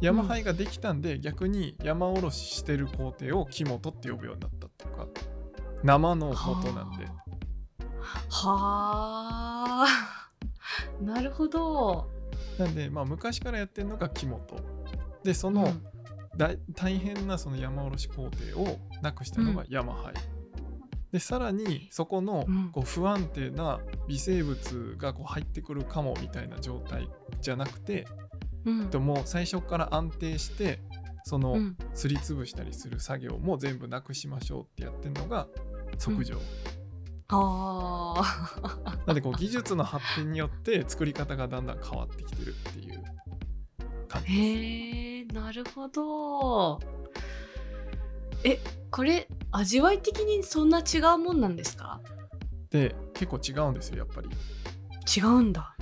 [0.00, 5.06] 山灰ができたんで、逆に山おろししてる工程を木本って呼ぶようになったっていうか
[5.84, 7.06] 生の元なんで。
[8.30, 9.86] はあ。
[11.02, 12.10] なるほど。
[12.58, 14.40] なんでまあ昔からやってるのが木本。
[15.22, 15.82] でその、うん。
[16.36, 20.14] 大大変なその山おろし工程をなくしたのが山灰、
[21.12, 22.70] でさらにそこのうん。
[22.70, 27.08] こう不安定な微生物がこう入ってくるかもみたいな状態
[27.40, 28.06] じゃなくて
[28.64, 28.90] うん。
[28.90, 30.80] でも最初から安定して
[31.24, 31.76] そのうん。
[31.94, 35.48] すりつぶしたりする作業も全部なくしましょうってやってるのが
[35.98, 36.34] 測定、
[37.28, 38.96] ああ。
[39.06, 43.02] なんでこう技術の発展によって作り方がだんだん変わってきてるっていう
[44.08, 44.32] 感じ。
[44.32, 46.80] へえ、なるほど。
[48.44, 48.58] え、
[48.90, 52.00] これ味わい的にそんな違うもんなんですか？
[52.70, 54.28] で結構違うんですよやっぱり。
[55.16, 55.76] 違うんだ。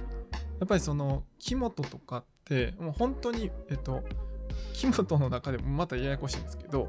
[0.59, 4.05] やっぱりその木本とかってもう本当にえっと
[4.75, 6.89] 木本の中でもまたややこしいんですけど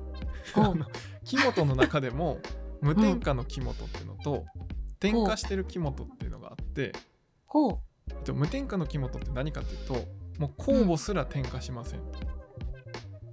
[1.23, 2.39] 木本の中でも
[2.81, 4.45] 無添加の木本っていうのと、
[4.99, 6.93] 添加してる木本っていうのがあって、
[7.45, 7.79] ほう。
[8.09, 9.93] えっと、無添加の木本って何かっていうと
[10.39, 12.01] もう酵母すら添加しません、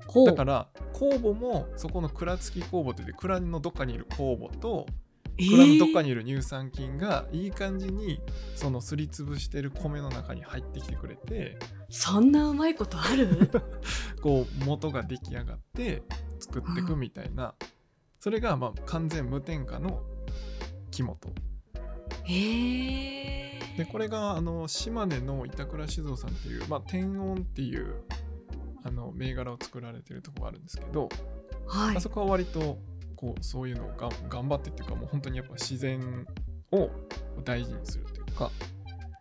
[0.06, 0.26] ほう。
[0.26, 4.86] だから酵母もそこの蔵付き酵母って言って蔵のどっかにいる酵母と
[5.38, 8.20] 蔵のどっかにいる乳酸菌がいい感じに
[8.56, 11.56] そのすりつぶしてる米の中に入ってきてくれて
[11.90, 13.50] そんなうまいことある？
[14.22, 16.02] こう元が出来上がって
[16.40, 17.54] 作っていくみたいな、
[18.20, 20.02] それがまあ完全無添加の
[20.90, 21.18] 木本
[22.24, 28.02] へえでこれがあの島根の板倉酒造さんっていう、まあ、天音っていう
[28.82, 31.08] あの銘柄を作られてるところがあるんですけど、
[31.66, 31.96] はい。
[31.96, 32.78] あそこは割と
[33.14, 36.26] こうそういうのをが頑張ってっていうかもう本当にやっぱ自然
[36.72, 36.90] を
[37.44, 38.50] 大事にするっていうか。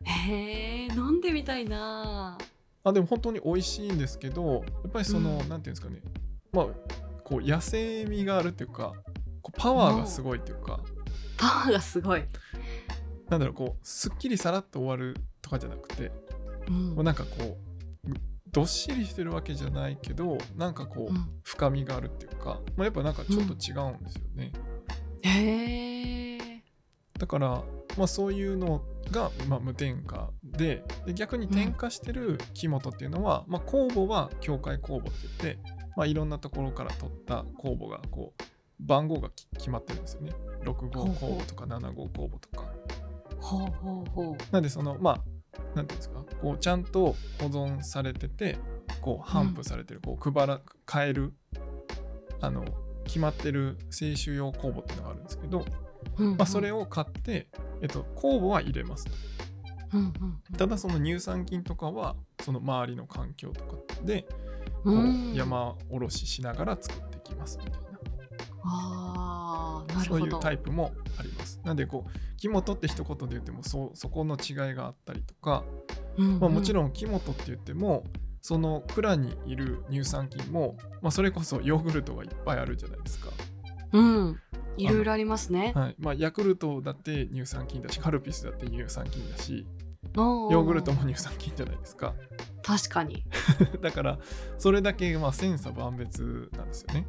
[0.04, 2.38] へえ飲んでみたいな。
[2.84, 5.50] あでも本当に美味しいんですけどやっぱりその、うん。
[5.50, 6.02] なんていうんですかね。
[6.52, 6.68] まあ
[7.28, 8.94] こう野生味があるっていうか
[9.42, 10.80] こうパワーがすごいっていうか。
[11.38, 12.24] パワーがすごい、
[13.30, 16.14] なんだろうこうすっきりさらっと終わるとかじゃなくて
[16.70, 16.96] うん。
[16.96, 17.58] もうなんかこ
[18.06, 18.14] う
[18.50, 21.28] どっしりしてるわけじゃないけどなんかこう、うん。
[21.44, 24.54] 深みがあるっていうか、まあ、やっぱなんかちょっと違うんですよね、
[25.24, 26.64] へえ
[27.20, 27.64] だから、
[27.98, 38.44] まあ、そういうのが、まあ、無添加でで逆に添加してる木本っていうのは、まあ、酵母は境界酵母って言って、まあ、いろんなところから取った酵母がこう
[38.80, 40.32] 番号がき決まってるんですよね。
[40.64, 42.66] 6号酵母とか7号酵母とか。
[43.40, 44.38] ほうほうほう。
[44.52, 45.22] なんでそのまあ
[45.76, 46.24] なんていうんですか？
[46.40, 48.60] こうちゃんと保存されてて
[49.02, 51.34] こう頒布されてる、こう配ら買える
[52.42, 52.64] あの
[53.06, 55.66] 決まってる清酒用酵母っていうのがあるんですけど、
[56.20, 56.38] うんうん。
[56.38, 57.48] まあ、それを買って、
[57.82, 59.12] えっと、酵母は入れますと。
[59.94, 60.14] うん。
[60.58, 64.28] ただその乳酸菌とかはその周りの環境とかで
[65.34, 67.88] 山おろししながら作ってきますみたいな。
[68.70, 71.60] あーなるそういうほどタイプもあります。
[71.64, 75.64] なんでこう木本って一言で言ってもそそこの違いがあったりとか、
[76.18, 78.04] まあ、もちんろん木本って言っても
[78.42, 83.30] その蔵にいる乳酸菌も、まあ、それこそヨーグルトがいっぱいあるじゃないですか、
[83.94, 84.40] うん。
[84.78, 85.74] いろいろありますね。
[85.76, 85.96] はい。
[86.00, 89.66] まあ、ヤクルトだって乳酸菌だしカルピスだって乳酸菌だし
[90.16, 92.14] ヨヨーグルトも乳酸菌じゃないですか？
[92.64, 93.24] 確かに。
[93.82, 94.20] だから
[94.58, 97.08] それだけまあ千差万別なんですよね。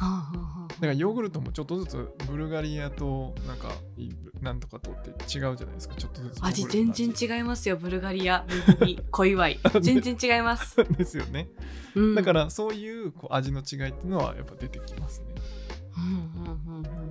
[0.00, 5.96] だからヨーグルトもちょっとずつブルガリアとなんかいなんとかとって違うじゃないですか。
[5.96, 6.62] ちょっとずつ味。
[6.70, 8.44] 全然違いますよブルガリア。
[8.46, 9.48] ブルギ小祝。
[9.48, 11.48] い全然違います、ですよね。
[11.96, 15.26] うん、だからそういうこう味の違いっていうのはやっぱ出てきますね。
[15.96, 17.07] うんうんうんうん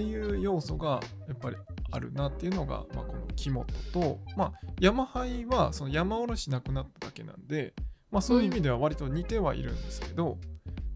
[0.00, 1.56] っていう要素がやっぱり
[1.92, 7.74] あるなっていうのが、まあ、この木本と、まあ、山灰はその山おろしなくなっただけなんで、
[8.10, 10.38] まあ、そういう意味では割と似てはいるんですけど、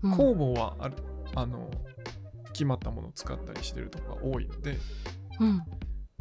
[0.02, 0.14] うん。
[0.14, 0.94] 酵母はある
[1.34, 1.70] あの
[2.52, 4.78] 決まったものを使ったりしてるとこが多いので、
[5.38, 5.56] うん。
[5.56, 5.64] ま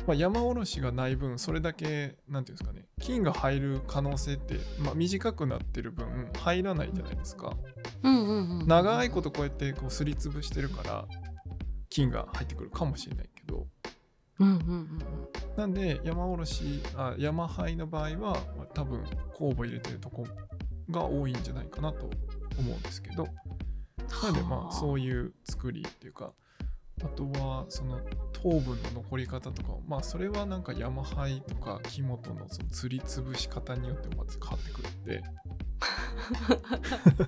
[0.10, 7.54] あ、山おろしがない分それだけなんていうんですかね菌が入る可能性って、まあ、短くなってる分入らないじゃないですか。
[8.68, 11.06] 長いことこうやってこうすりつぶしてるから
[11.94, 13.68] 菌が入ってくるかもしれないけど。
[14.40, 15.00] うんうんうん
[15.56, 19.04] なんで山おろしあ山灰の場合は、まあ、多分
[19.38, 20.26] 酵母入れてるとこ
[20.90, 22.10] が多いんじゃないかなと
[22.58, 23.28] 思うんですけど。
[24.24, 26.34] なんでまあそういう作りっていうか
[27.04, 28.00] あとはその
[28.32, 35.24] 糖分の残り方とかまあそれはなんか山灰とか木本のその釣りつぶし方によってもまず変わってくるんで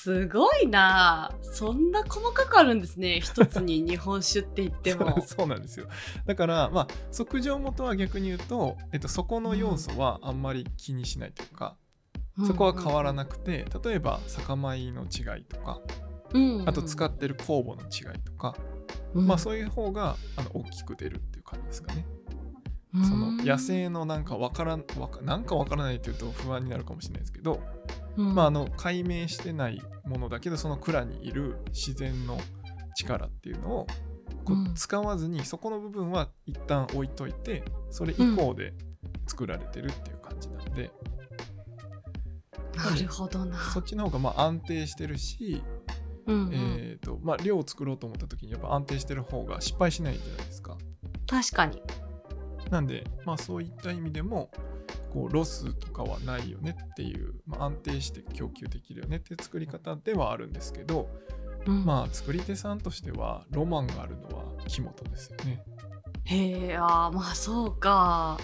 [0.00, 1.32] すごいな。
[1.42, 3.20] そんな細かくあるんですね。
[3.20, 5.20] 一つに 日本酒って言っても。
[5.22, 5.88] そうなんですよ。
[6.24, 11.76] だからまあ測定元は逆に言うと、えっと、そこの要素はあんまり気にしないというか、
[12.46, 15.80] そこは変わらなくて例えば酒米の違いとか
[16.66, 18.54] あと使ってる酵母の違いとか、
[19.14, 22.06] まあそういう方があの大きく出るっていう感じですかね。
[22.94, 23.04] うん。
[23.04, 27.60] その野生のなんかわからんわかなんかわからないっていうと不安になるかもしれないですけど、
[28.16, 28.34] うん。
[28.34, 32.38] まああの解明してないものだけどその蔵にいる自然の
[32.96, 33.86] 力っていうのを
[34.44, 34.64] こうん。
[34.68, 38.74] う使わずにそこの部分は一旦置いといてそれ以降で
[39.26, 40.90] 作られてるっていう感じなんで、
[42.74, 43.58] なるほどな。
[43.58, 45.62] そっちの方がまあ安定してるし、
[46.26, 46.50] うんうん。
[46.52, 50.76] えーとまあ、量を作ろうと思った時にやっぱ安定してる方が失敗しないじゃないですか。
[51.26, 51.82] 確かに
[52.70, 54.50] なんで、まあ、そういった意味でも
[55.12, 61.08] こうロスとかはないよねっていう、まあ、安定して供給できるよねっていう作り方ではあるんですけど、
[61.66, 61.84] うん。
[61.84, 65.62] まあ作り手さんとしてはロマンがあるのは木本ですよね。
[66.24, 68.38] へえあーまあそうか。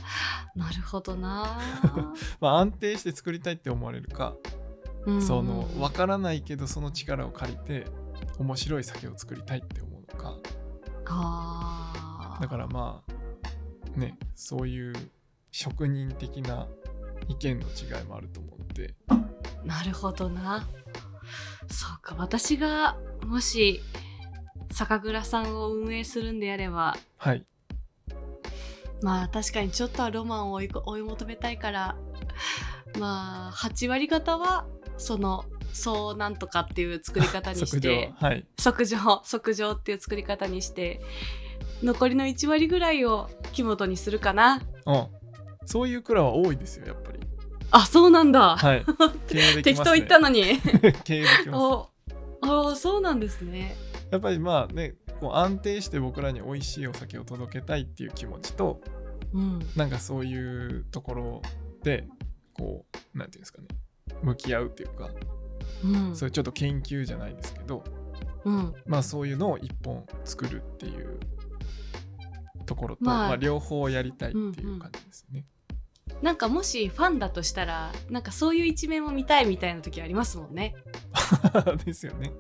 [0.57, 1.59] なるほどな。
[2.41, 4.35] まあ、安定して作りたいって思われるか、
[5.05, 5.23] うん。
[5.23, 7.87] その分からないけどその力を借りて
[8.39, 10.39] 面白い酒を作りたいって思うのか、
[11.07, 13.13] ああだからまあ
[13.97, 14.95] ねそういう
[15.51, 16.67] 職人的な
[17.29, 18.95] 意見の違いもあると思うので
[19.65, 20.67] なるほどな。
[21.71, 23.81] そうか私がもし
[24.71, 26.97] 酒蔵さんを運営するんであれば。
[27.17, 27.45] はい。
[29.03, 31.97] まあ確かにちょっとはロマンを追い求めたいから。
[32.99, 34.67] まあ8割方は
[34.99, 38.47] そのそうなんとかっていう作り方にし測て 定はい。
[38.59, 41.01] 即上即上っていう作り方にして
[41.83, 44.63] 残りの1割ぐらいを木本にするかな。
[44.87, 45.07] うん。
[45.67, 47.21] そういう蔵は多いですよやっぱり。
[47.71, 48.85] あそうなんだ、はい。
[49.29, 50.45] 経営でき適当言ったのに。
[51.05, 51.59] 経営できます。
[51.59, 51.91] お
[52.43, 53.77] あそうなんですね。
[54.11, 58.81] やっぱりまあねこう安定して僕らに美味しいお酒を届けたいっていう気持ちと
[59.33, 59.59] うん。
[59.77, 61.43] なんかそういうところ
[61.83, 62.07] で
[62.53, 63.69] こうなんていうんですかね。
[64.23, 65.11] 向き合うっていうか、
[65.83, 66.17] うん。
[66.17, 67.83] そういうちょっと研究じゃないですけど
[68.45, 68.75] うん。
[68.87, 71.19] まあそういうのを一本作るっていう
[72.65, 75.45] ところと、まあまあ、両方やりたいっていう感じですね。
[76.23, 80.75] なんかもしファンだとしたらなんかそういう一面を見たいみたいな時ありますもんね
[81.85, 82.33] ですよね。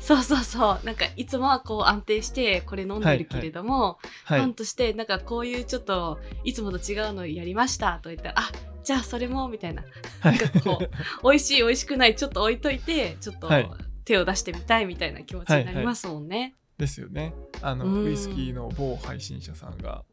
[0.00, 4.40] そうそうそうなんかいつもはこう安定してこれ飲んでるけれども、はい。
[4.40, 8.50] ファンとしてなんかこういうちょっといつもと違うのやりましたと言ったらあ
[8.82, 9.82] じゃあそれもみたいな
[10.20, 10.90] はいなんかこう
[11.30, 13.70] 美味しい美味しくないちょっと置いといてちょっとはい
[14.04, 16.54] 手を出してみたいみたいな気持ちになりますもんね。
[16.78, 17.34] ですよね。
[17.62, 18.04] あのうん。
[18.04, 20.04] ウイスキーの某配信者さんが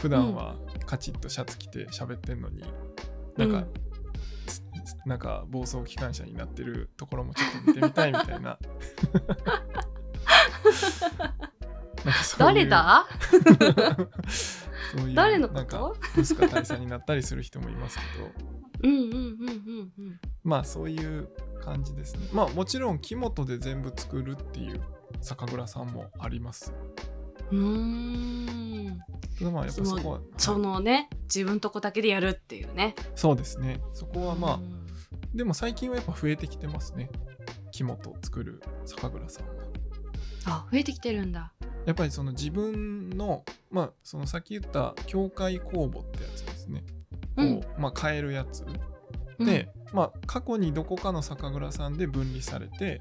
[0.00, 0.56] 普段は
[0.86, 2.62] カチッとシャツ着て喋ってんのに、
[3.36, 3.72] なんか、うん。
[4.46, 4.64] す
[5.06, 8.58] なんか暴走機関車になってるところもちょっと見てみたいみたいな。
[12.38, 13.06] 誰だ？
[14.96, 18.30] そういう 誰のこなんかと薄か大佐になったりする人もいますけど。
[18.84, 20.20] うんうんうんうんうん。
[20.44, 21.28] まあそういう
[21.60, 22.28] 感じですね。
[22.32, 24.80] まあもちろん木本で全部作るっていう
[25.20, 26.72] 酒蔵さんもあります。
[27.50, 28.98] うーん。
[29.38, 30.62] ただまあやっぱそこはそはい。
[30.62, 32.94] のね自分とこだけでやるっていうね。
[33.14, 33.80] そうですね。
[33.94, 34.86] そこはまあうん。
[35.34, 37.10] でも最近はやっぱ増えてきてますね。
[37.70, 39.52] 木本を作る酒蔵さんは。
[40.46, 41.52] あ増えてきてるんだ。
[41.86, 46.84] やっぱりその自分のまあそのさっき言った境界公募ってやつですね。
[47.36, 48.64] こう、うんまあ買えるやつ。
[49.38, 49.46] うん。
[49.46, 53.00] で、まあ、過去にどこかの酒蔵さんで分離されて、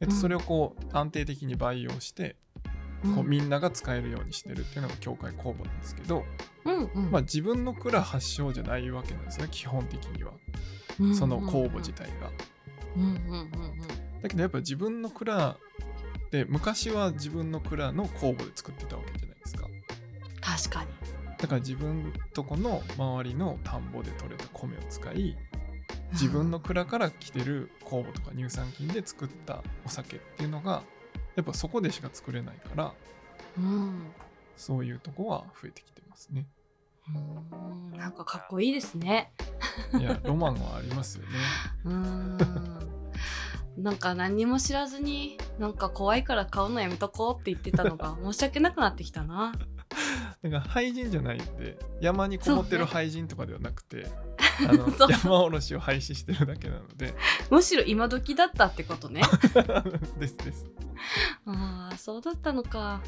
[0.00, 2.36] えっと、うんそれをこう安定的に培養して、
[3.04, 6.24] うんこうみんなが使えるようにしてるっていうのが協会公募なんですけど、
[6.66, 10.32] うんうんまあ、自分の蔵発祥じゃないわけなんですね基本的には
[11.14, 11.94] その公募自。
[11.94, 12.30] 体が。
[12.96, 13.50] うんうんうんうん
[14.20, 15.56] だけどやっぱ自分の蔵
[16.30, 19.66] で昔は自分の蔵の公募で作ってたわけじゃないですか。
[20.42, 20.90] 確かに。
[21.38, 25.38] だから自分とこの周りの田んぼで採れた米を使い
[26.12, 30.82] 自分の蔵から来てる酵母とか乳酸菌で作ったお酒っていうのが
[31.36, 32.92] やっぱそこでしか作れないから
[33.58, 34.12] うん。
[34.56, 36.46] そういうとこは増えてきてますね。
[37.08, 39.32] うんなんかかっこいいですね。
[39.98, 41.28] いやロマンはありますよね。
[41.84, 42.38] うーん。
[43.78, 49.52] なんか何にも知らずになんか怖いから買うのやめとこうって言ってたのが 申し訳なくなってきたな。
[50.42, 54.06] だから廃人じゃないんで山にこもってる廃人とかではなくて、
[54.68, 57.14] あの 山おろしを廃止してるだけなので
[57.50, 59.22] むしろ今時だったってことね。
[60.18, 60.70] ですです。
[61.46, 63.00] ああそうだったのか。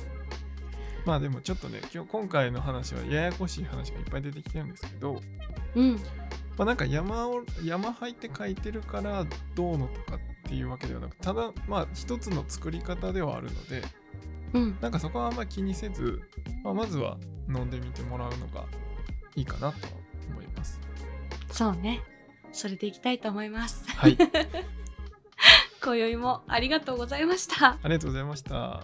[1.05, 5.21] まあでもちょっとね今日今回の話はややこしい話がいっぱい出てきてるんですけど、
[5.75, 5.95] うん。
[6.57, 13.83] まあ、なんか山を山入って書いてるからどうのとかっていうわけではなくただまあ一つの作り方ではあるので
[14.53, 14.79] うん。
[14.81, 16.21] なんかそこはあんま気にせず、
[16.63, 18.67] まあ、まずは飲んでみてもらうのが
[19.35, 19.93] いいかなとは
[20.31, 20.81] 思います。
[21.53, 22.03] そうね。
[22.53, 23.85] それでいきたいと思います。
[23.89, 24.17] はい、
[25.83, 27.79] 今宵もありがとうございました。
[27.83, 28.81] ありがとうございました。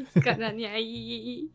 [0.00, 1.50] いつからにゃい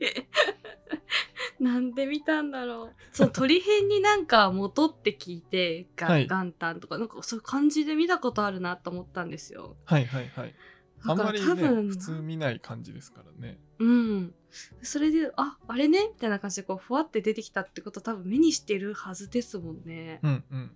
[1.60, 2.95] なんで見たんだろう。
[3.12, 6.28] そう鳥編になんか元って聞いてガ,、はい。
[6.28, 9.76] 元旦とかなんかそういう感じで見たことあるなと思ったんですよ。
[9.86, 10.56] はいはいはい。
[11.04, 13.60] あんだからまりね多分普通見ない感じですからね。
[13.80, 14.34] うん。
[14.82, 16.10] それでああれね？
[16.14, 20.20] みたいな感じでこうふわって出てきたってこと多分目にしてるはずですもんね。
[20.24, 20.72] うんうん。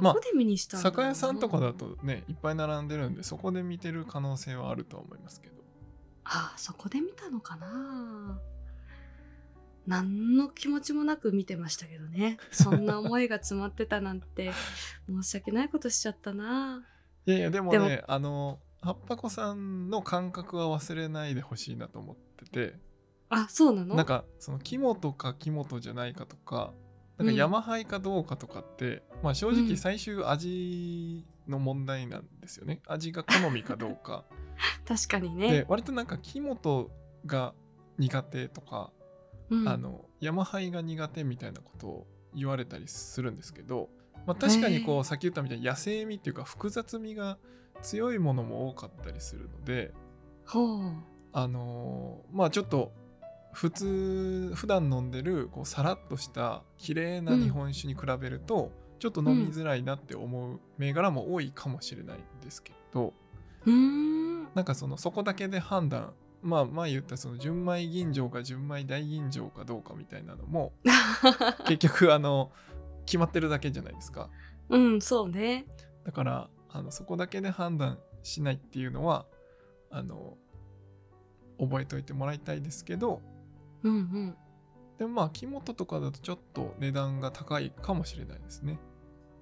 [0.00, 5.54] どこで目にしたんだろう酒屋さんとかだとねいっぱい並んでるんでそこで見てる可能性はあるとは思いますけど。
[6.24, 8.40] あそこで見たのかな。
[9.86, 12.38] 何の気持ちもなく見てましたけどね。
[12.50, 14.52] そんな思いが詰まってたなんて
[15.06, 16.82] 申し訳ないことしちゃったな。
[17.26, 22.78] いやいやでもねであのはっぱこさんの感覚は忘れないでほしいなと思ってて。
[23.28, 23.94] あそうなの？
[23.94, 26.72] なんかその木本か木本じゃないかとか
[27.18, 27.36] なんかうん。
[27.36, 29.76] 山灰かどうかとかって、まあ正直うん。
[29.76, 34.24] 最終味の問題なんですよね、味が好みかどうか。
[34.86, 36.90] 確かにでね、割となんか木本
[37.26, 37.54] が
[37.98, 38.92] 苦手とか、
[39.50, 43.90] うん、あの山灰が苦手みたいなことを言われたりするんですけど、
[44.26, 47.38] まあ、確かにこへうさっき言ったみたいに野生味っていうか複雑味が
[47.82, 49.92] 強いものも多かったりするので
[51.32, 52.92] あのーまあちょっと
[53.54, 63.14] 普通普段飲んでるこうさらっとした綺麗な日本酒に比べると、ちょっと飲みづらいなって思う銘柄も多いかもしれないんですけど、
[63.64, 64.44] うーん。
[64.54, 70.72] なんかそのそこだけで判断まあ前言ったその純米吟醸か純米大吟醸かどうかみたいなのも
[71.66, 72.52] 結局あの
[73.06, 74.30] 決まってるだけじゃないですか。
[74.68, 75.66] うんそうね。
[76.04, 79.26] だからあのそこだけで判断しないっていうのは
[79.90, 80.36] あの
[81.58, 83.22] 覚えておいてもらいたいですけど
[83.84, 84.36] うんうん。
[84.98, 88.78] でもまあ木本とかだとちょっと値段が高いかもしれないですね。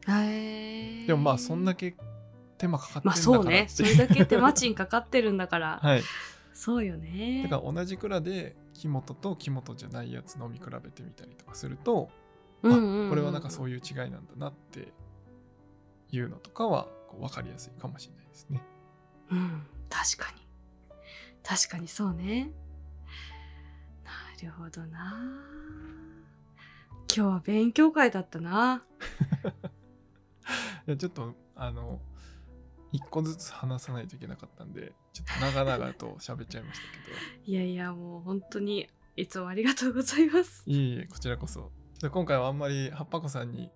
[0.08, 1.96] へえでもまあそんだけ
[2.58, 3.66] 手間かかってまあるんだからそうね。
[3.70, 6.02] それだけ手間賃かかってるんだから、はい。
[6.52, 7.48] そうよね。
[7.50, 12.10] だから同じ蔵で木本と木本じゃないやつ飲み比べてみたりとかすると
[12.62, 14.92] うんうんうんこれはなんかそういう違いなんだなって
[16.10, 18.62] いうのとかはこう分かりやすいかもしれないですね。
[19.30, 19.66] うん。
[19.88, 20.42] 確かに。
[21.42, 22.44] 確かにそうね。
[22.44, 22.50] な
[24.42, 25.14] るほどな。
[27.14, 28.84] 今日は勉強会だったな。
[30.86, 32.00] いやちょっとあの
[32.90, 37.18] 一個ずつ話さないといけなかったんでちょっと長々と喋っちゃいましたけど。
[37.46, 40.64] いやいやもう本当にいつもありがとうございます。
[40.66, 41.70] いえいえこちらこそ。
[42.00, 43.70] で今回はあんまりはっぱこさんに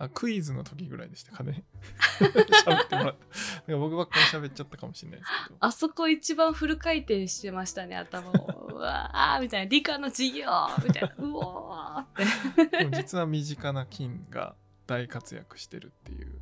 [0.00, 1.64] あクイズの時ぐらいでしたかね。
[2.20, 3.16] 喋ってもらっ
[3.66, 5.56] た僕ばっかり喋っちゃったかもしれないですけど。
[5.58, 8.68] あそこ一番フル回転してましたね頭を。
[8.72, 9.68] うわーみたいな。
[9.68, 10.46] 理科の授業
[10.84, 11.14] みたいな。
[11.18, 12.06] うおーっ
[12.70, 12.78] て。
[12.78, 14.54] でも実は身近な菌が
[14.86, 16.40] 大活躍してるっていう。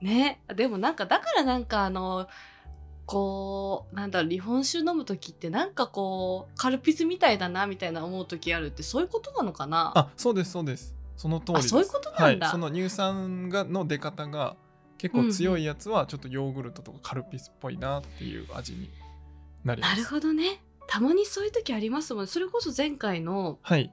[0.00, 0.42] ね。
[0.52, 2.28] でもなんかだからなんかあの
[3.06, 9.92] こうなんだろう日本酒飲む時ってなんかこうカルピスみたいだなみたいな思う時あるってそういうことなのかな？
[9.94, 12.46] あそうですそうですその通りそういうことなんだ。
[12.46, 14.56] はい、その乳酸がの出方が
[14.98, 18.90] 結構強いやつはちょっとヨーグルトとかカルピスっぽいなっていう味に
[19.64, 19.90] なります。
[19.96, 20.62] なるほどね。
[20.86, 23.92] たまにそういう時ありますもんそれこそ前回のはい。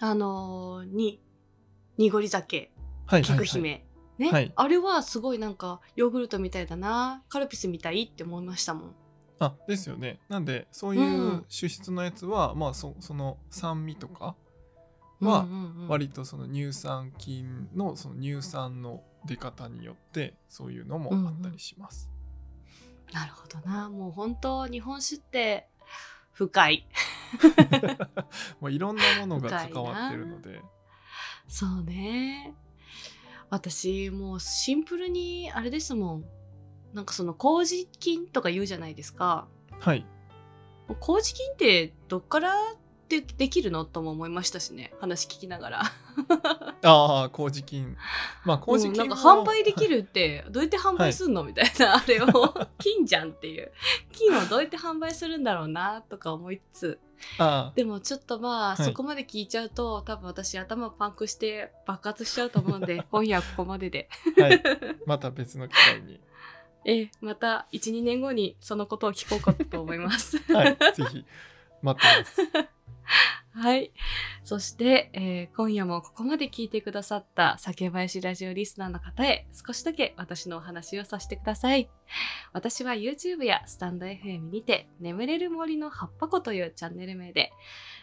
[0.00, 1.22] あのーに
[1.96, 2.70] 濁り酒
[3.06, 3.86] はいはい、菊はい、姫、
[4.18, 4.52] ね、はい。
[4.54, 7.22] あれはすごいなんかヨーグルトみたいだな。
[7.28, 8.94] カルピスみたいって思いましたもん。
[9.38, 10.18] あですよね。
[10.28, 11.44] なんでそういううん。
[11.48, 14.34] 主質のやつは、まあそその酸味とか
[15.20, 15.88] はうんうんうん。
[15.88, 22.10] 割とその乳酸菌のその乳酸の出方によってそういうのもあったりします、
[23.12, 23.88] なるほどな。
[23.88, 25.68] もう本当日本酒って
[26.32, 26.88] 深い。
[28.60, 30.60] まあいろんなものが関わってるので。
[31.48, 32.54] そうね。
[33.48, 36.24] 私もうシンプルにあれですもん。
[36.92, 39.48] なんかその麹菌とか言うじゃないですか。
[39.80, 40.06] はい。
[41.00, 42.54] 麹菌ってどっから
[43.08, 43.84] でできるの？
[43.84, 44.92] とも思いましたしね。
[45.00, 45.82] 話聞きながら。
[46.82, 47.96] ああ麹菌
[48.44, 52.26] まあ麹菌うんなんかは販売できるってどうやって販売すんの、みたいなあれを。
[52.78, 53.72] 金じゃんっていう。
[54.12, 56.98] 金をどうやって販売するんだろうなとか思いつつ。
[57.38, 58.84] あでもちょっとまあ、はい。
[58.84, 64.08] そこまで聞いちゃうと多分私頭パンクして爆発しちゃうと思うんで 今夜はここまでで。
[64.38, 64.62] あはい。
[65.06, 66.20] また別の機会に。
[66.84, 70.38] ええまた12年後にそのことを聞こうかと思います。
[70.52, 70.76] はい。
[70.94, 71.24] ぜひ
[71.82, 72.20] 待って
[72.52, 72.75] ます
[73.54, 73.92] はい。
[74.44, 81.88] そして、えー今夜もここまで聞いてくださった酒林ラジオリスナーの方へ少しだけ私のお話をさせてください。
[82.52, 87.52] 私は YouTube やスタンド FM にて眠れる森の葉っぱ子というチャンネル名で、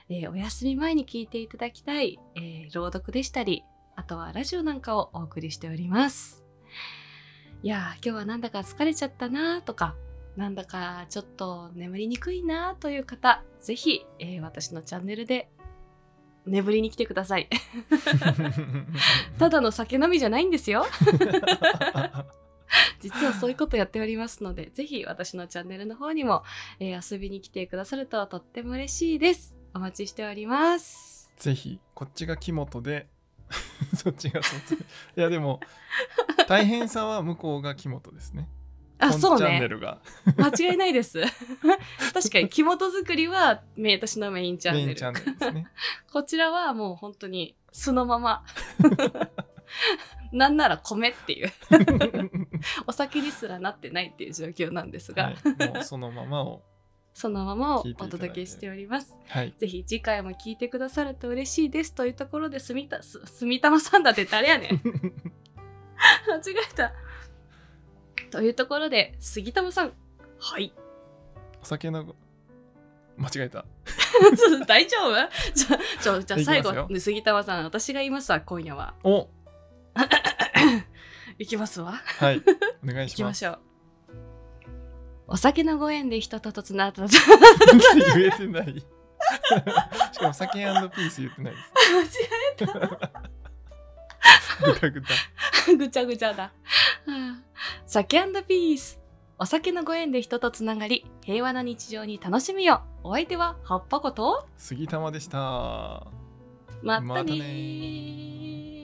[0.09, 3.63] えーお休み前に聞いていただきたい、えー朗読でしたり、
[3.95, 6.43] あとはラジオなんかをお送りしております。
[7.61, 9.95] いやー、今日はなんだか疲れちゃったなーとか、
[10.35, 15.49] なんだかちょっと眠りにくいなという方、ぜひ、えー私のチャンネルで
[16.45, 17.47] 眠りに来てください。
[19.37, 20.85] ただの酒飲みじゃないんですよ。
[22.99, 26.43] 実はそういうことやっておりますので、ぜひ私のチャンネルの方にも、
[26.79, 29.55] えー遊びに来てくださるととっても嬉しいです。
[29.75, 31.31] お待ちしております。
[31.37, 33.07] ぜひこっちが木本で
[33.95, 34.77] そっちがそっちい
[35.15, 35.59] やでも
[36.47, 38.47] 大変さは向こうが木本ですね
[39.03, 39.69] あそうね
[40.37, 41.21] 間違いないです
[42.13, 45.67] 確かに木本作りはめ私のメインチャンネルメインチャンネルですね。
[46.11, 48.45] こちらはもう本当に素のまま
[50.31, 51.51] なんなら米っていう
[52.87, 56.63] お酒にすらなってないっていう状況なんですが、はい、もうそのままを。
[57.13, 59.53] そのままをお届けしておりますはい。
[59.59, 64.71] ぜひ次回も聞いてくださると嬉しいですというところで、すみた、す、すみたまさんだって誰やねん。
[66.27, 66.91] 間違えた。
[68.31, 69.93] というところで、杉玉さん。
[70.39, 70.73] はい。
[71.61, 72.15] お酒の
[73.17, 73.65] 間違えた。
[74.67, 75.29] 大丈夫？
[75.53, 78.93] じゃ、じゃ、じゃあ最後、杉玉さん、私が言いますわ、今夜は。
[79.03, 79.29] お
[81.39, 81.93] いきますわ。
[82.19, 82.41] はい。
[82.83, 83.15] お願いいします。
[83.15, 83.59] きましょう。
[85.27, 87.07] お酒のご縁で人ととつながった。
[88.17, 88.83] 言えてない。
[90.11, 92.19] しかも酒ピース言ってないです。
[94.63, 95.07] ぐたぐた。
[95.77, 96.51] ぐちゃぐちゃだ。
[97.81, 98.99] うん酒ピース。
[99.39, 102.83] お酒のご縁で人とつながり、平和な日常に楽しみよ。
[103.03, 106.07] お相手は、葉っぱこと、杉玉でした。
[106.81, 108.82] またね